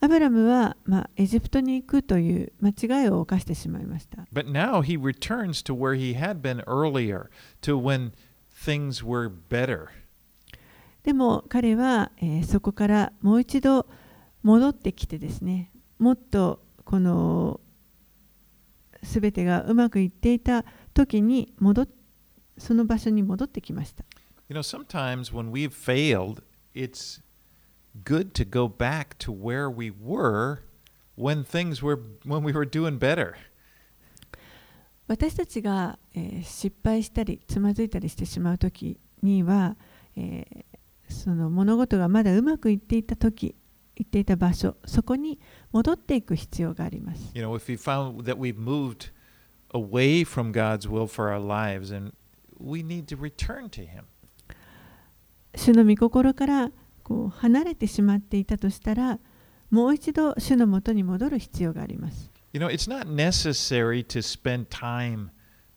[0.00, 4.26] アブラムは、まあ、エジプトに行くという間違いを犯してしまいました。
[4.32, 7.30] But now he returns to where he had been earlier,
[7.62, 8.12] to when
[8.64, 9.86] things were better.
[11.02, 13.86] でも彼は、えーそこからもう一度
[14.44, 17.60] 戻ってきてですね、もっとこの
[19.02, 21.88] すべてがうまくいっていた時に戻っ
[22.56, 24.04] その場所に戻ってきました。
[24.48, 26.42] You know, sometimes when we've failed,
[26.74, 27.22] it's
[28.04, 30.58] good to go back to where we were
[31.16, 33.32] when things were when we were doing better.
[35.06, 39.76] 私たちが、えー失敗したりつまずいたりしてしまう時には、
[40.16, 40.64] えー
[41.08, 43.54] その物事がまだうまくいっていた時
[43.96, 45.38] いっていた場所そこに
[45.72, 47.30] 戻っていく必要があります。
[47.34, 49.12] You know, if we found that we've moved
[49.72, 52.12] away from God's will for our lives and
[52.58, 54.04] we need to return to him.
[55.56, 56.70] 主の御心から
[57.02, 59.20] こう離れてしまっていたとしたら
[59.70, 62.30] もう一度主のもとに戻る必要があります。
[62.52, 65.30] You know, it's not necessary to spend time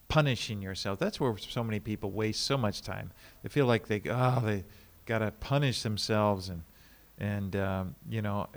[0.08, 0.98] punishing yourself.
[0.98, 3.10] That's where so many people waste so much time.
[3.42, 4.64] They feel like they oh they
[5.06, 6.62] got to punish themselves and
[7.20, 8.48] and um, you know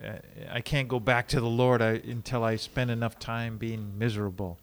[0.53, 4.55] I- can't go back to the Lord I, until I spend enough time being miserable.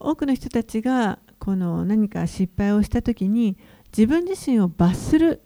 [0.00, 3.56] 多くの人たちがこの何か失敗をした時に
[3.96, 5.42] 自分自身を罰する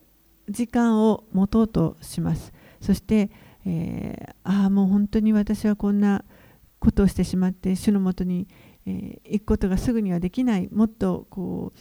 [0.48, 3.30] 時間を持とうとしますそして、
[3.64, 6.24] えーああもう本当に私はこんな
[6.80, 8.48] ことをしてしまって主のもとに、
[8.84, 11.78] えー行くことがすぐにはできないもっとこう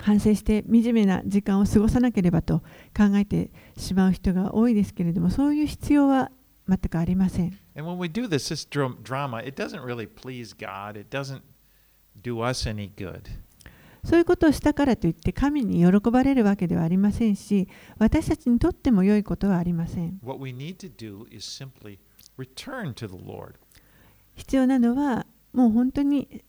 [0.00, 2.60] 反省して惨めな時間を過ごさなければと
[2.96, 6.30] 考えてしまう人が多いですけれどもそういう必要は
[6.68, 7.58] 全くありません。
[7.76, 10.98] And when we do this this dra- drama, it doesn't really please God.
[10.98, 11.40] It doesn't
[12.22, 13.22] do us any good.
[14.04, 17.68] そういうことをしたからといって神に喜ばれるわけではありませんし
[17.98, 21.98] 私たちにとっても良いことはありません What we need to do is simply
[22.38, 23.54] return to the Lord.
[24.36, 26.42] 必要なのはもう本当に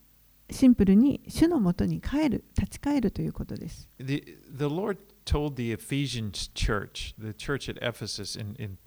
[0.52, 8.78] シンプルに主のもとに帰る立ち返るということです The, the Lord told the Ephesians church, the church at Ephesus in, in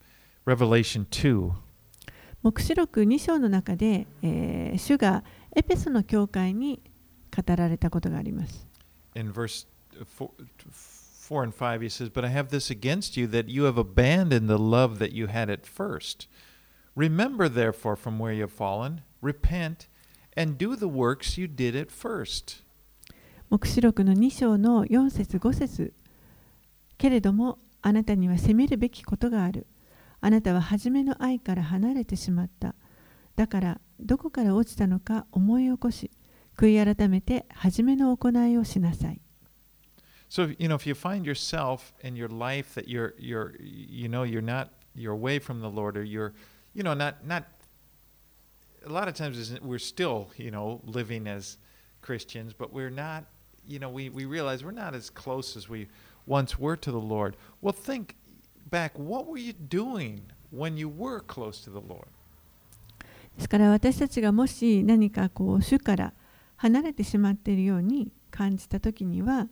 [0.44, 1.52] Revelation 2,
[2.42, 5.22] 黙示録2章の中で、えー主が
[5.54, 6.80] エペソの教会に
[7.34, 8.66] 語られたことがあります
[9.14, 9.66] in verse
[10.18, 10.30] 4,
[11.32, 14.48] 4 and 5, he says, But I have this against you that you have abandoned
[14.48, 16.26] the love that you had at first.
[16.94, 19.86] Remember, therefore, from where you have fallen, repent,
[20.36, 22.62] and do the works you did at first.
[23.50, 25.92] 黙示録の2章の4節5節
[26.96, 29.66] けれどもあなたには責めるべきことがある。
[30.20, 32.74] あなたは初めの愛から離れてしまった。
[33.36, 36.10] だからどこから落ちたのか思い起こし、
[36.56, 39.20] 悔い改めて初めの行いをしなさい。
[40.30, 44.40] So, you know, if you find yourself in your life that you're, you're, you know, you're
[44.40, 46.32] not, you're away from the Lord, or you're,
[46.74, 47.44] you know, not, not,
[48.85, 51.57] a lot of times isn't- we're still, you know, living as
[52.01, 53.25] Christians, but we're not,
[53.67, 55.87] you know, we, we realize we're not as close as we
[56.25, 57.35] once were to the Lord.
[57.61, 58.15] Well, think
[58.69, 60.21] back, what were you doing
[60.51, 62.07] when you were close to the Lord?
[63.37, 66.13] ですから私たちがもし何かこう主から
[66.55, 69.47] 離れてしまっているように感じた時には、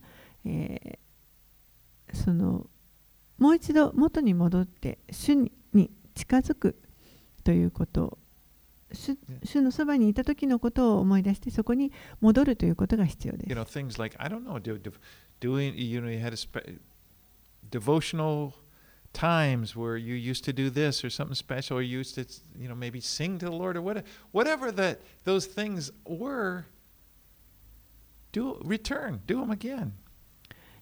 [0.45, 1.05] えー
[2.13, 2.67] その
[3.39, 6.75] もう一度元に戻って主にに近づく
[7.43, 8.17] ということを
[8.92, 14.92] 主主のそばにいた時のことを思い出してそこに戻るということが必要で You す know, things like, I don't know, do, do,
[15.40, 16.78] doing, you know, you had a
[17.70, 18.52] devotional
[19.12, 22.26] times where you used to do this or something special, or you used to,
[22.58, 26.66] you know, maybe sing to the Lord or whatever, whatever that those things were,
[28.32, 29.92] do return, do them again.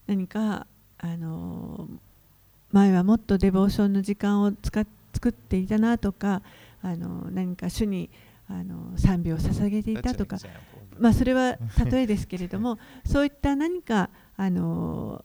[0.07, 0.67] 何か
[0.99, 1.87] あの
[2.73, 4.87] 前はもっとデボーションの時間を使っ
[5.19, 6.43] 作っていたなとか
[6.83, 8.11] あの何か主に
[8.49, 10.39] あの賛美を捧げていたとか
[10.99, 11.59] まあ、それは
[11.91, 15.25] 例えですけれども そういった何かあの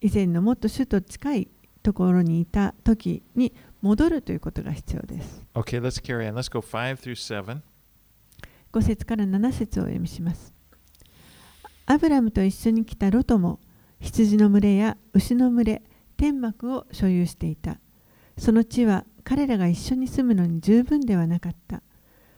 [0.00, 1.48] 以前のもっと主と近い
[1.82, 5.44] ところにいた時に戻るということが必要です。
[5.54, 6.34] Okay, let's carry on.
[6.34, 7.62] Let's go five through seven.
[8.72, 10.52] 5節から7節をお読みします。
[11.86, 13.60] アブラムと一緒に来たロトも
[14.00, 15.82] 羊の群れや牛の群れ、
[16.16, 17.78] 天幕を所有していた。
[18.36, 21.82] その地は彼らが一緒に住むのに十分ではなかった。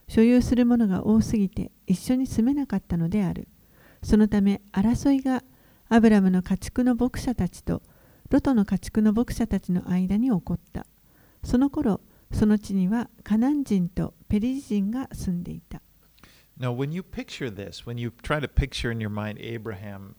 [0.09, 3.47] 所有するものが多すぎて一緒に住めなかったのである。
[4.03, 5.45] そのため争いが
[5.91, 7.83] アブラムの家畜の牧者たちと
[8.31, 10.87] ロトの家畜の牧者たちの間に起こった。
[11.45, 12.01] その頃、
[12.33, 15.83] その地にはカナン人とペリジ人が住んでいた。
[16.59, 20.15] Now, when you picture this, when you try to picture in your mind Abraham,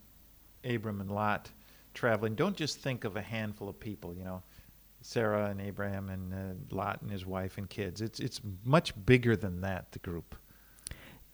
[0.63, 1.49] Abram and Lot
[1.95, 4.43] traveling, don't just think of a handful of people, you know,
[5.02, 8.02] Sarah and Abraham and uh, Lot and his wife and kids.
[8.02, 10.36] It's, it's much bigger than that, the group.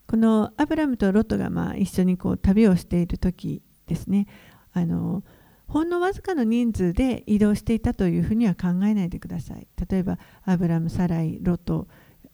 [0.08, 4.28] このアブラムとロトがまあ一緒にこう旅をしている時ですね
[4.72, 5.24] あの
[5.68, 11.88] ほんのわずかの人数で移動していたというふうには考えないでください例えばアブラム、サライ、ロト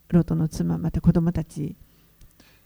[0.10, 1.76] ロトの妻また子供たち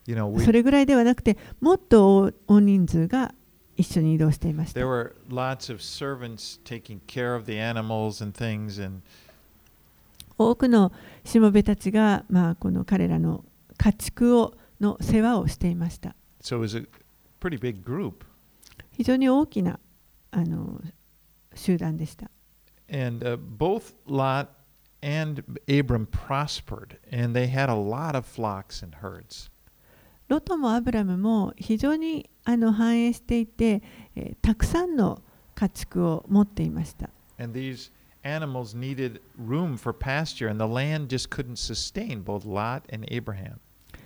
[0.07, 3.34] You know, we, それぐらいではなくてもっと大大人数が
[3.78, 9.01] 一緒に移動していました there were lots of servants taking care of the animals and things, and
[10.38, 10.91] 多くの
[11.23, 13.43] しもべたちが、まあ、この彼らの
[13.78, 16.86] 家畜をの世話をしていました so it was a
[17.39, 18.26] pretty big group.
[18.91, 19.80] 非常に大きな
[20.32, 20.82] あの
[21.53, 22.30] 集団でした
[22.91, 24.49] And uh, both Lot
[25.01, 29.49] and Abram prospered, and they had a lot of flocks and herds.
[30.28, 33.82] ロトもアブラムも非常にあの繁栄していて、
[34.15, 35.21] えーたくさんの
[35.55, 37.09] 家畜を持っていました。
[37.38, 37.91] And these
[38.23, 43.57] animals needed room for pasture, and the land just couldn't sustain both Lot and Abraham.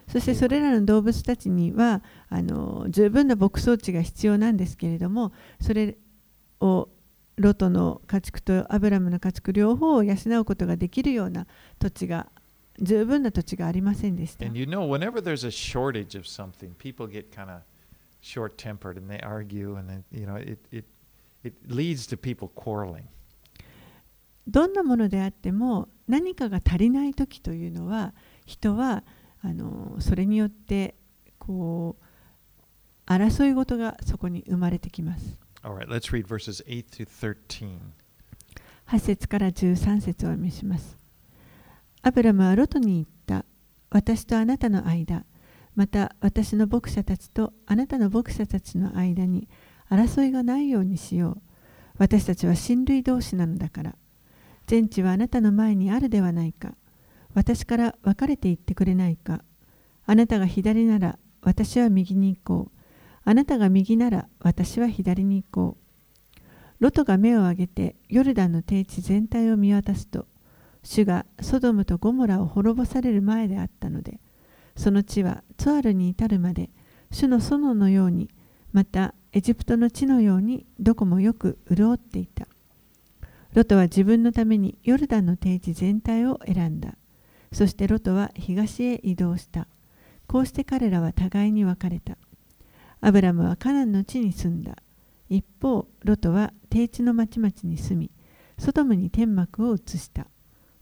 [0.07, 5.97] そしてそれらの動物たちにはあの十分な牧草地が必要なんですけれどもそれ
[6.59, 6.89] を
[7.37, 11.45] ロトの家畜とアブラムの家畜両方を養うことができるような
[11.77, 12.27] 土地が
[12.81, 14.45] 十分な土地がありませんでした。
[24.47, 28.13] どんなものであっても何かが足りない時というのは
[28.45, 29.03] 人は
[29.41, 30.95] あのそれによって
[31.37, 32.03] こう
[33.11, 35.39] 争い事がそこに生まれてきます。
[38.87, 40.98] 8節から13節を読みします。
[42.01, 43.45] アブラムはロトに言った。
[43.89, 45.25] 私とあなたの間、
[45.75, 49.49] また私の牧者たちとあなたの牧者たちの間に
[49.89, 51.41] 争いがないようにしよう。
[51.97, 53.95] 私たちは親類同士なのだから。
[54.67, 56.75] 全地はあなたの前にあるではないか。
[57.33, 59.43] 私から別れて行ってくれないか。
[60.05, 62.79] あなたが左なら私は右に行こう。
[63.25, 66.43] あなたが右なら私は左に行こう。
[66.79, 70.27] ロトが目を上げてヨルダンの低地全体を見渡すと
[70.83, 74.19] 主がソドムとゴモラを滅ぼされる前であったので
[74.75, 76.69] その地はツアルに至るまで
[77.11, 78.29] 主の園のように
[78.71, 82.47] またエジプトの地のようにどこもよく潤っていた。
[83.53, 86.95] ロトは自分のためにヨルダンの低地全体を選んだ。
[87.51, 89.67] そしてロトは東へ移動した。
[90.27, 92.17] こうして彼らは互いに別れた。
[93.01, 94.75] アブラムはカナンの地に住んだ。
[95.29, 98.11] 一方、ロトは低地の町々に住み、
[98.57, 100.27] ソドムに天幕を移した。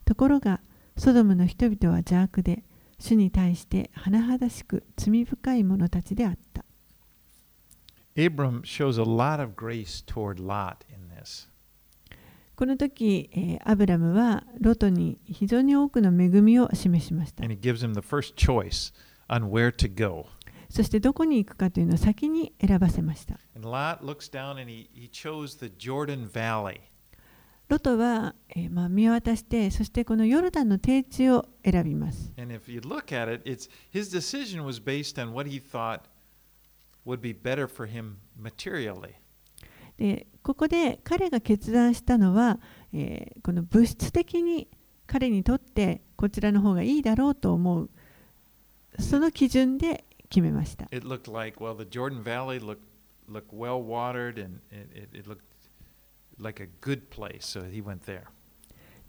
[0.07, 0.61] ところが、
[0.95, 2.63] ソドムの人々は邪悪で、
[2.97, 6.63] 主に対して甚だしく罪深い者たちであった。
[8.15, 11.49] Abram shows a lot of grace toward Lot in this.
[12.55, 17.43] この時、えー、アブラムはロトに非常に多くの恵みを示しました。
[17.43, 18.93] And he gives him the first choice
[19.27, 20.25] on where to go.
[20.69, 23.39] そしてどこに行くかというのを先に選ばせました。
[23.55, 26.79] And Lot looks down and he, he chose the Jordan Valley.
[27.67, 28.33] ロトは、
[28.89, 32.31] 見渡して、そしてこのヨルダンの定地を選びます。
[39.97, 42.59] で、ここで彼が決断したのは、
[43.43, 44.67] この物質的に
[45.05, 47.89] 彼にとってこちらの方がいいだろうと思う、
[48.99, 50.87] その基準で決めました。
[56.39, 58.25] Like a good place, so he went there.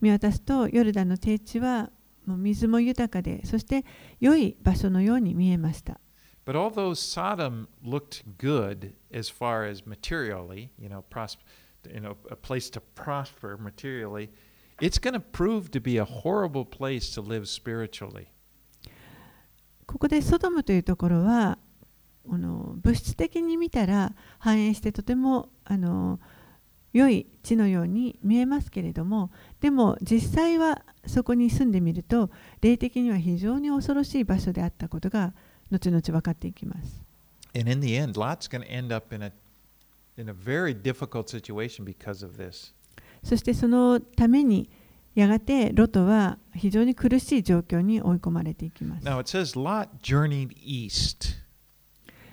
[0.01, 1.91] 見渡すとヨルダンの低地は
[2.25, 3.85] もう水も豊かでそして
[4.21, 6.01] 良い場所のように見えました。
[6.47, 11.39] But although Sodom looked good as far as materially, you know, prosp-
[11.93, 14.31] you know a place to prosper materially,
[14.81, 18.29] it's going to prove to be a horrible place to live spiritually.
[19.87, 21.59] ここでソドムというところは
[22.31, 26.21] あの物質的に見たら繁栄してとてもあの
[26.93, 29.31] 良い地のように見えますけれども
[29.61, 32.31] でも実際はそこに住んでみると
[32.61, 35.35] 霊的には非常に恐ろしい場所であったことが
[35.71, 37.03] 後々分かっていきます。
[37.55, 39.33] And in the end, Lot's going to end up in a,
[40.17, 42.73] in a very difficult situation because of this.
[43.23, 44.71] そしてそのために
[45.15, 49.07] やがてロトは非常に苦しい状況に追い込まれていきます。
[49.07, 51.37] Now it says Lot journeyed east.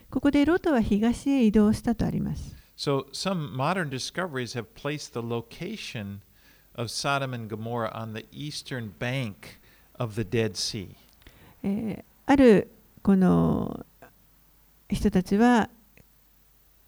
[0.10, 2.55] ここでロトは東へ移動したとあります。
[2.77, 6.23] So some modern discoveries have placed the location
[6.75, 9.61] of Sodom and Gomorrah on the eastern bank
[9.99, 10.97] of the Dead Sea.
[11.63, 12.71] えー、ある
[13.03, 13.85] この
[14.89, 15.69] 人たちは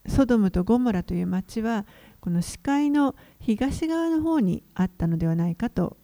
[0.06, 1.84] ソドムとゴモラという町は
[2.20, 5.96] この視界の東側の方にあったのではないかと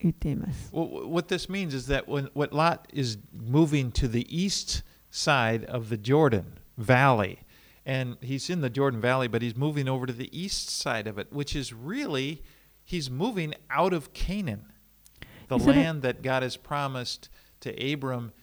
[0.00, 0.70] 言っています。
[0.72, 5.88] Well, what this means is that when what Lot is moving to the east side of
[5.88, 6.44] the Jordan
[6.76, 7.38] Valley,
[7.87, 11.17] and he's in the Jordan Valley, but he's moving over to the east side of
[11.17, 12.43] it, which is really
[12.83, 14.65] he's moving out of Canaan,
[15.47, 17.29] the land that God has promised
[17.61, 18.33] to Abram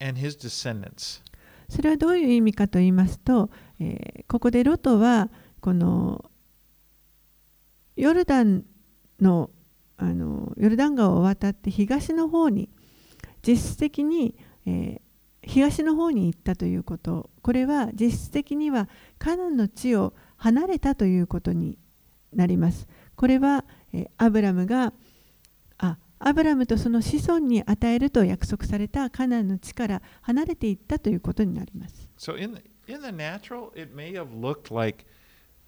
[0.00, 1.20] and his descendants.
[1.68, 5.30] それはどういう意味かと言いますと、えー、ここでロトは
[5.60, 6.30] この
[7.96, 8.62] ヨルダン
[9.20, 9.50] の
[9.96, 12.68] あのヨルダン川を渡って東の方に
[13.44, 15.00] 実質的に、えー、
[15.46, 18.88] 東の方に行ったということこれは実質的には
[19.18, 21.78] カナンの地を離れたということに
[22.34, 22.86] なります。
[23.14, 24.92] これは、えー、アブラムが
[25.78, 32.10] あアブラムとその子孫に与えると約束されたカナンの地から離れていったということになります。
[32.18, 35.06] So in the, in the natural, it may have looked like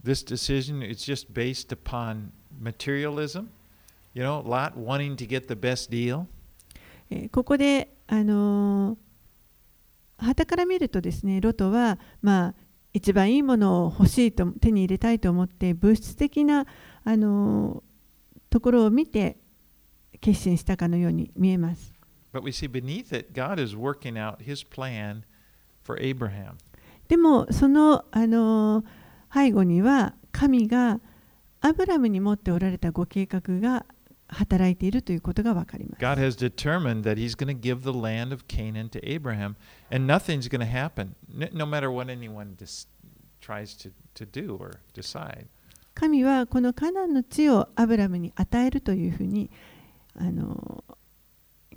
[0.05, 3.49] this decision is just based upon materialism.
[4.14, 6.26] You know, Lot wanting to get the best deal.
[7.31, 9.07] ここで、あのー、
[10.18, 12.54] はから見るとですねロトは、まあ、
[12.92, 16.66] 一番いいものを欲しいと手に入れたいと思って物質的な、
[17.04, 17.82] あの、
[18.50, 19.36] ところを見て
[20.20, 21.92] 決心したかのように見えます。
[27.08, 28.84] でもその、あの、
[29.32, 31.00] 背後には神が
[31.60, 33.86] アブラムに持っておられたご計画が
[34.28, 36.00] 働いているということが分かります。
[39.91, 41.14] And nothing's going to happen,
[41.53, 42.57] no matter what anyone
[43.41, 45.47] tries to, to do or decide.
[45.95, 49.51] 神はこのカナンの地をアブラムに与えるというふうに
[50.14, 50.84] あの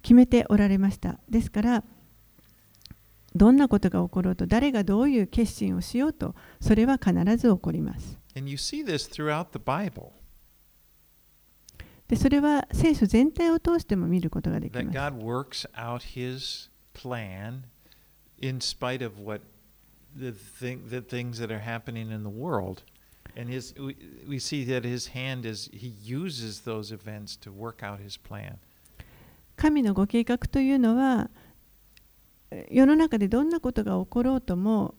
[0.03, 1.83] 決めておられましたですから
[3.35, 8.19] どんなことが起ころうと誰がどういう決心をしようとそれは必ず起こります
[12.07, 14.85] でそれは聖書全体を通しても見ることができます。
[18.41, 19.41] In spite of what
[20.15, 22.83] the, thing, the things that are happening in the world.
[23.35, 23.95] And his, we,
[24.27, 28.57] we see that his hand is, he uses those events to work out his plan.
[29.55, 31.29] 神のご計画というのは
[32.71, 34.95] 世の中でどんなことが起ころうとも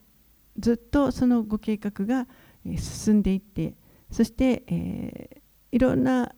[0.56, 2.28] ずっとそのご計画が
[2.64, 3.74] 進んでいって
[4.10, 6.34] そして、えーいろんな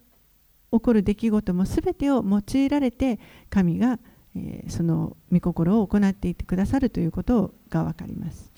[0.73, 3.19] 起こる出来事も全てを用いられて
[3.51, 3.99] 神が、
[4.69, 8.51] その御心を行っていてくださるということがわかります。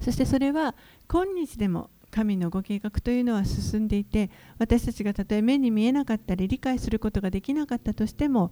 [0.00, 0.74] そしてそれは
[1.08, 8.50] 今日でも神のご計画というのは進んでいて私たちがたとえ目に見えなかったり理解することができなかったとしても、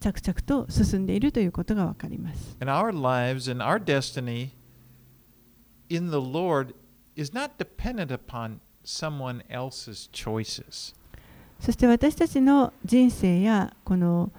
[0.00, 2.56] 着々と進んでいるということが分かります。
[2.60, 4.50] And our lives and our destiny
[5.88, 6.74] in the Lord
[7.16, 10.94] is not dependent upon someone else's choices.
[11.60, 14.30] そして私たちの人生やこの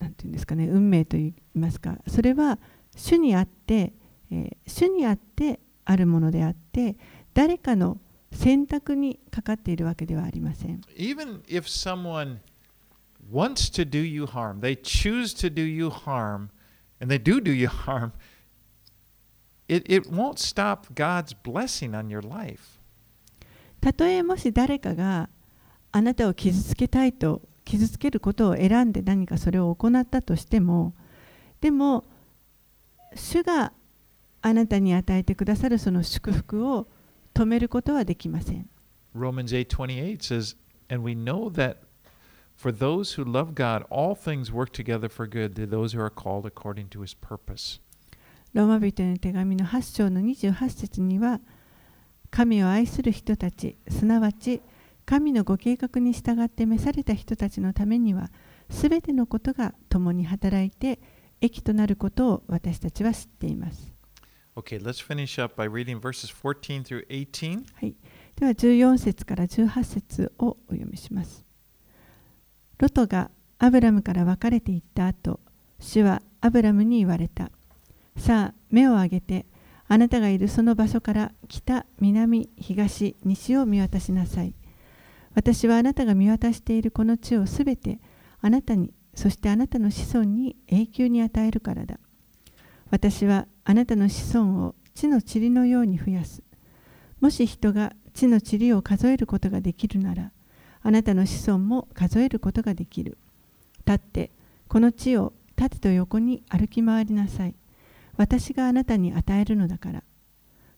[0.00, 2.58] なんていうんですかね運命といいますかそれは
[2.96, 3.92] 主にあって、
[4.30, 6.96] えー主にあってあるものであって
[7.32, 7.98] 誰かの
[8.32, 10.80] 選択にかかっているわけではありません。
[10.96, 12.38] Even if someone
[13.30, 16.50] wants to do you harm, they choose to do you harm,
[17.00, 18.12] and they do do you harm,
[19.68, 22.78] it, it won't stop God's blessing on your life.
[23.80, 25.28] たとえもし誰かが
[25.92, 30.94] あなたを傷つけたいと傷つけることを選んで何かそれを行ったとしても
[31.60, 32.04] でも
[33.14, 33.72] 主が
[34.42, 36.88] あなたに与えてくださるその祝福を
[37.34, 38.68] 止めることはできません。
[39.14, 40.56] Romans 8:28 says,
[40.88, 41.85] "And we know that
[42.56, 46.10] for those who love God, all things work together for good to those who are
[46.10, 47.80] called according to his purpose."
[48.52, 51.40] ローマ人への手紙の8章の28節には
[52.30, 54.62] 神を愛する人たちすなわち
[55.04, 58.30] 神のご計画に従って召された人たちのためには
[58.70, 60.98] すべてのことが共に働いて
[61.40, 63.92] 益となることを私たちは知っています。
[64.56, 67.62] Okay, let's finish up by reading verses 14 through 18.
[67.74, 67.94] はい、
[68.36, 71.45] では14節から18節をお読みします。
[72.78, 75.40] ロトがアブラムから別れていった後、
[75.80, 77.50] 主はアブラムに言われた。
[78.16, 79.46] さあ、目を上げて、
[79.88, 84.54] あなたがいるその場所から北、南、東、西を見渡しなさい。
[85.34, 87.98] 私はあなたが見渡しているこの地をすべて
[88.40, 91.98] あなたに、そしてあなたの子孫に永久に与えるからだ。
[92.90, 96.42] 私はあなたの子孫を地の塵のように増やす。
[97.20, 100.32] もし人が地の塵を数えることができるなら、
[100.86, 103.18] あなたの子孫も数えることができる。
[103.84, 104.30] 立って、
[104.68, 107.56] この地を縦と横に歩き回りなさい。
[108.16, 110.04] 私があなたに与えるのだから。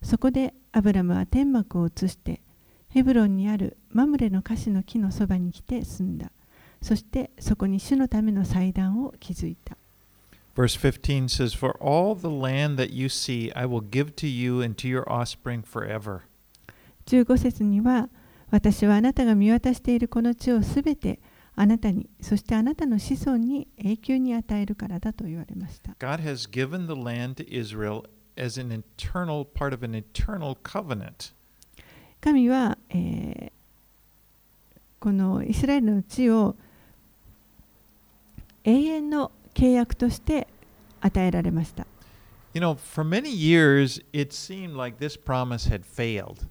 [0.03, 2.41] そこでアブラムは天幕を移して、
[2.89, 6.33] ヘブロンにあるマムレのカシの木のそばに来て住んだ。
[6.81, 9.77] そしてそこに主のための祭壇を築いた。
[10.57, 14.75] Verse 15 says, For all the land that you see, I will give to you and
[14.79, 16.21] to your offspring forever.
[17.05, 18.09] 15節には
[18.51, 21.21] 私はあなたが見渡しているこの地をすべて
[21.55, 28.05] あなたにそしてあなたの子孫に永久に与えるからだと言われました God has given the land to Israel
[28.37, 31.33] as an internal part of an eternal covenant.
[32.21, 33.59] 神は、えー
[35.01, 36.57] このイスラエルの地を
[38.65, 40.49] 永遠の契約として
[41.01, 41.87] 与えられました
[42.55, 46.47] You know, for many years, it seemed like this promise had failed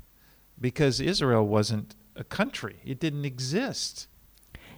[0.59, 4.09] because Israel wasn't a country, it didn't exist.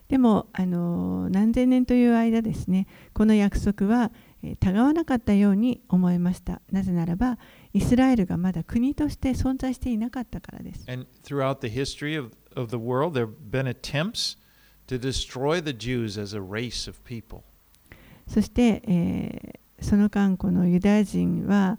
[0.09, 4.11] でもあの何千年という間ですね、この約束は、
[4.41, 6.61] え、違わなかったように思えました。
[6.71, 7.37] なぜならば、
[7.73, 10.85] イスラエルがまだ国として存在していなかったからです。
[18.27, 21.77] そして、え、その間、このユダヤ人は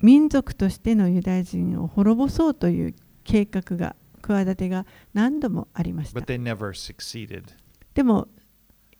[0.00, 2.94] 民族としてのユダヤ人を滅ぼそうという。
[3.28, 6.20] 計画が、企てが何度もありました。
[6.20, 8.28] でも、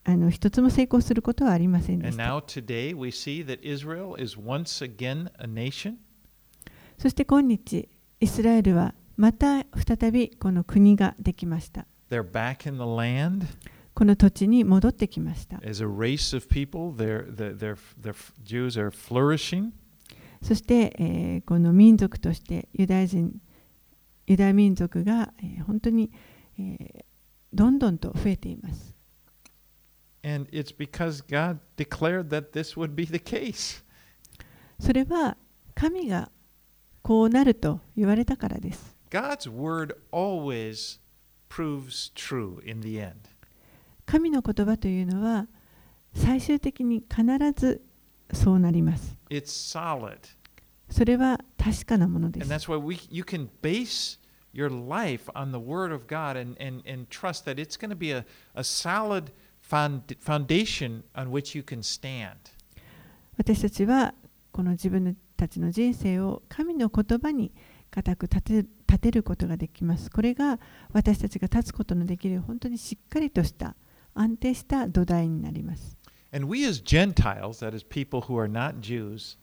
[0.05, 2.03] あの一つも成功することはありません。
[6.99, 7.89] そして今日、
[8.21, 11.87] イスラエルはまた再びこの国ができました。
[12.11, 13.47] Back in the land.
[13.95, 15.57] この土地に戻ってきました。
[15.67, 16.47] As a race of
[20.43, 23.41] そして、えー、この民族としてユダヤ人。
[24.29, 26.11] ユダヤ民族が、えー本当に、
[26.59, 27.05] えー
[27.51, 28.95] どんどんと増えています
[30.23, 33.83] And it's because God declared that this would be the case.
[34.79, 35.37] それは
[35.75, 36.31] 神が
[37.03, 38.97] こうなると言われたからです。
[39.11, 41.01] God's word always
[41.49, 43.15] proves true in the end.
[44.05, 45.47] 神の言葉というのは
[46.15, 47.25] 最終的に必
[47.57, 47.83] ず
[48.35, 49.17] そうなります。
[49.31, 50.19] It's solid,
[50.91, 54.19] それは確かなものです。
[54.55, 58.13] your life on the Word of God and, and, and trust that it's going to be
[58.13, 58.25] a,
[58.55, 59.31] a solid
[59.61, 62.53] found, foundation on which you can stand.
[63.37, 64.15] 私たちは
[64.51, 67.53] この自分たちの人生を神の言葉に
[67.91, 70.11] 固く立て立てることができます。
[70.11, 70.59] これが
[70.93, 73.77] 私たちが立つことのできる本当にしっかりとした
[74.15, 75.97] 安定した土台になります。
[76.33, 79.39] And we as Gentiles, that is people who are not Jews,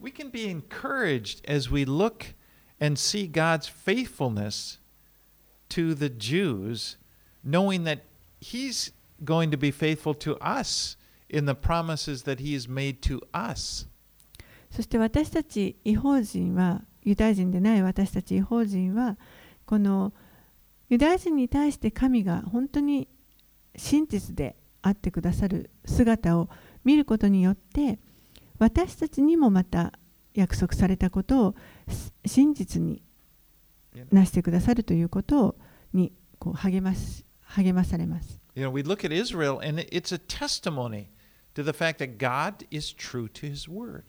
[0.00, 2.34] we can be encouraged as we look
[2.80, 4.78] and see God's faithfulness
[5.68, 6.96] to the Jews,
[7.44, 8.00] knowing that
[8.40, 8.92] He's
[9.22, 10.96] going to be faithful to us
[11.28, 13.86] in the promises that He has made to us.
[14.70, 19.16] そして私たち違法人はユダヤ人でない私たち違法人は
[19.66, 20.12] この
[20.88, 23.08] ユダヤ人に対して神が本当に
[23.76, 26.48] 真実であってくださる姿を
[26.84, 27.98] 見ることによって
[28.60, 29.92] 私たちにもまた
[30.34, 31.54] 約束されたことを
[31.88, 33.02] し真実に
[34.12, 35.56] なしてくださるということ
[35.92, 38.38] にこう励ます励まされます。
[38.54, 41.06] You know, we look at Israel and it- it's a testimony
[41.54, 44.02] to the fact that God is true to His word.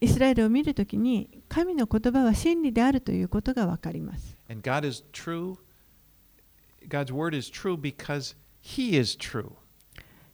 [0.00, 4.36] イスラエルを見るときに神の言葉は真理であるということが分かります。
[4.50, 5.56] And God is true.
[6.88, 9.52] God's word is true because He is true.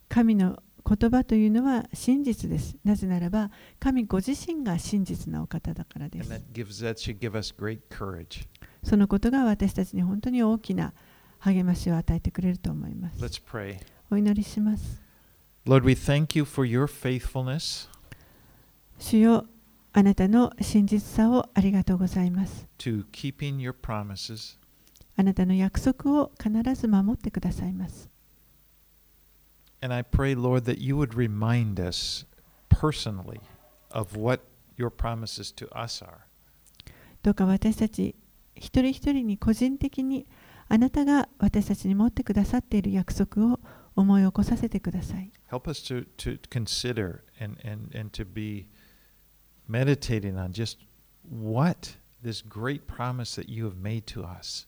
[0.08, 0.62] 神の
[0.96, 2.76] 言葉というのは真実です。
[2.84, 6.32] なぜならば神ご自身が真実なお方だからで And す。
[6.32, 8.48] that gives that should give us great courage.
[8.82, 10.92] そのことが私たちに本当に大きな
[11.38, 13.22] 励ましを与えてくれると思います。
[13.24, 13.78] Let's pray.
[14.10, 15.00] お祈りします。
[15.66, 17.88] Lord, we thank you for your faithfulness
[18.98, 19.46] 主よ
[19.92, 22.66] あなたの真実さをありがとうございます。
[22.78, 24.58] to keeping your promises.
[25.16, 28.09] あなたの約束を必ず守ってくださいます。
[29.81, 32.25] And I pray, Lord, that you would remind us
[32.69, 33.39] personally
[33.91, 34.41] of what
[34.77, 36.25] your promises to us are.
[37.23, 38.15] どうか私たち
[38.55, 40.27] 一人一人に個人的に
[40.67, 43.59] あなたが私たちに持ってくださっている約束を
[43.95, 45.31] 思い起こさせてください。
[45.51, 48.67] Help us to, to consider and, and, and to be
[49.69, 50.77] meditating on just
[51.29, 54.67] what this great promise that you have made to us.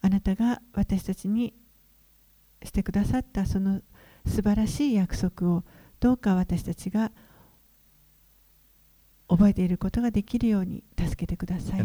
[0.00, 1.52] あなたが私たちに
[2.64, 3.80] してくださったその
[4.25, 5.63] 素晴らしい約束を
[5.99, 7.11] どうか私たちが
[9.27, 11.79] 覚えていることができるように助けてください。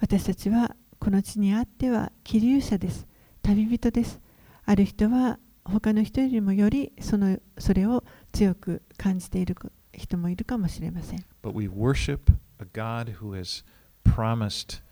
[0.00, 3.06] 私たちはこの地にあっては気流者です。
[3.42, 4.20] 旅人です。
[4.64, 9.79] ある人は他の人よりもよりそ,のそれを強く感じていること。
[10.00, 11.24] 人もいるかもしれません。
[11.42, 13.64] But we worship a God who has
[14.04, 14.82] promised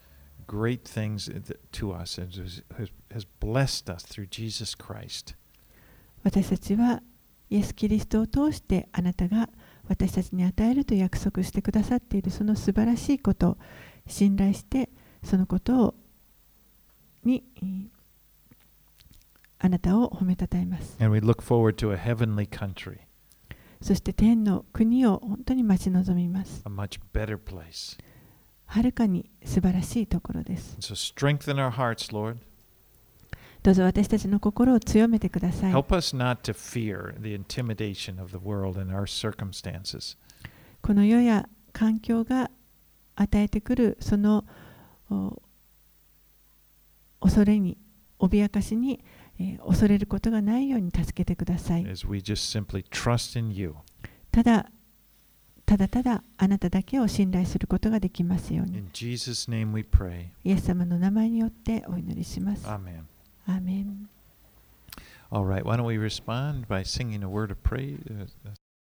[0.46, 1.30] great things
[1.72, 2.32] to us and
[3.10, 5.34] has, blessed us through Jesus Christ.
[6.24, 7.02] 私たちは
[7.50, 9.48] イエス・キリストを通してあなたが
[9.88, 13.58] 私たちに与えると約束してくださっているその素晴らしいことを
[14.06, 14.90] 信頼して
[15.22, 15.94] そのことを
[17.24, 17.86] にえー
[19.60, 20.96] あなたを褒めたたえます。
[21.00, 22.98] And we look forward to a heavenly country,
[23.80, 26.62] そして天の国を本当に待ち望みます。
[28.66, 30.76] はるかに素晴らしいところです。
[30.80, 30.94] So、
[31.70, 32.36] hearts,
[33.62, 35.72] どうぞ私たちの心を強めてください。
[35.72, 35.84] こ
[40.94, 42.50] の世や環境が
[43.16, 44.44] 与えてくるその
[47.20, 47.76] 恐れに、
[48.20, 49.00] 脅かしに、
[49.66, 51.88] 恐れることがないように助けてください。
[51.88, 53.74] as we just simply trust in you.
[54.30, 54.70] ただ
[55.64, 58.78] ただただあなただけを信頼することができますように。
[58.78, 60.28] In Jesus' name we pray.
[60.44, 62.66] イエス様の名前によってお祈りします。
[62.66, 63.02] Amen.
[63.46, 64.08] アーメン
[65.30, 67.98] All right, why don't we respond by singing a word of praise?
[68.10, 68.50] Uh,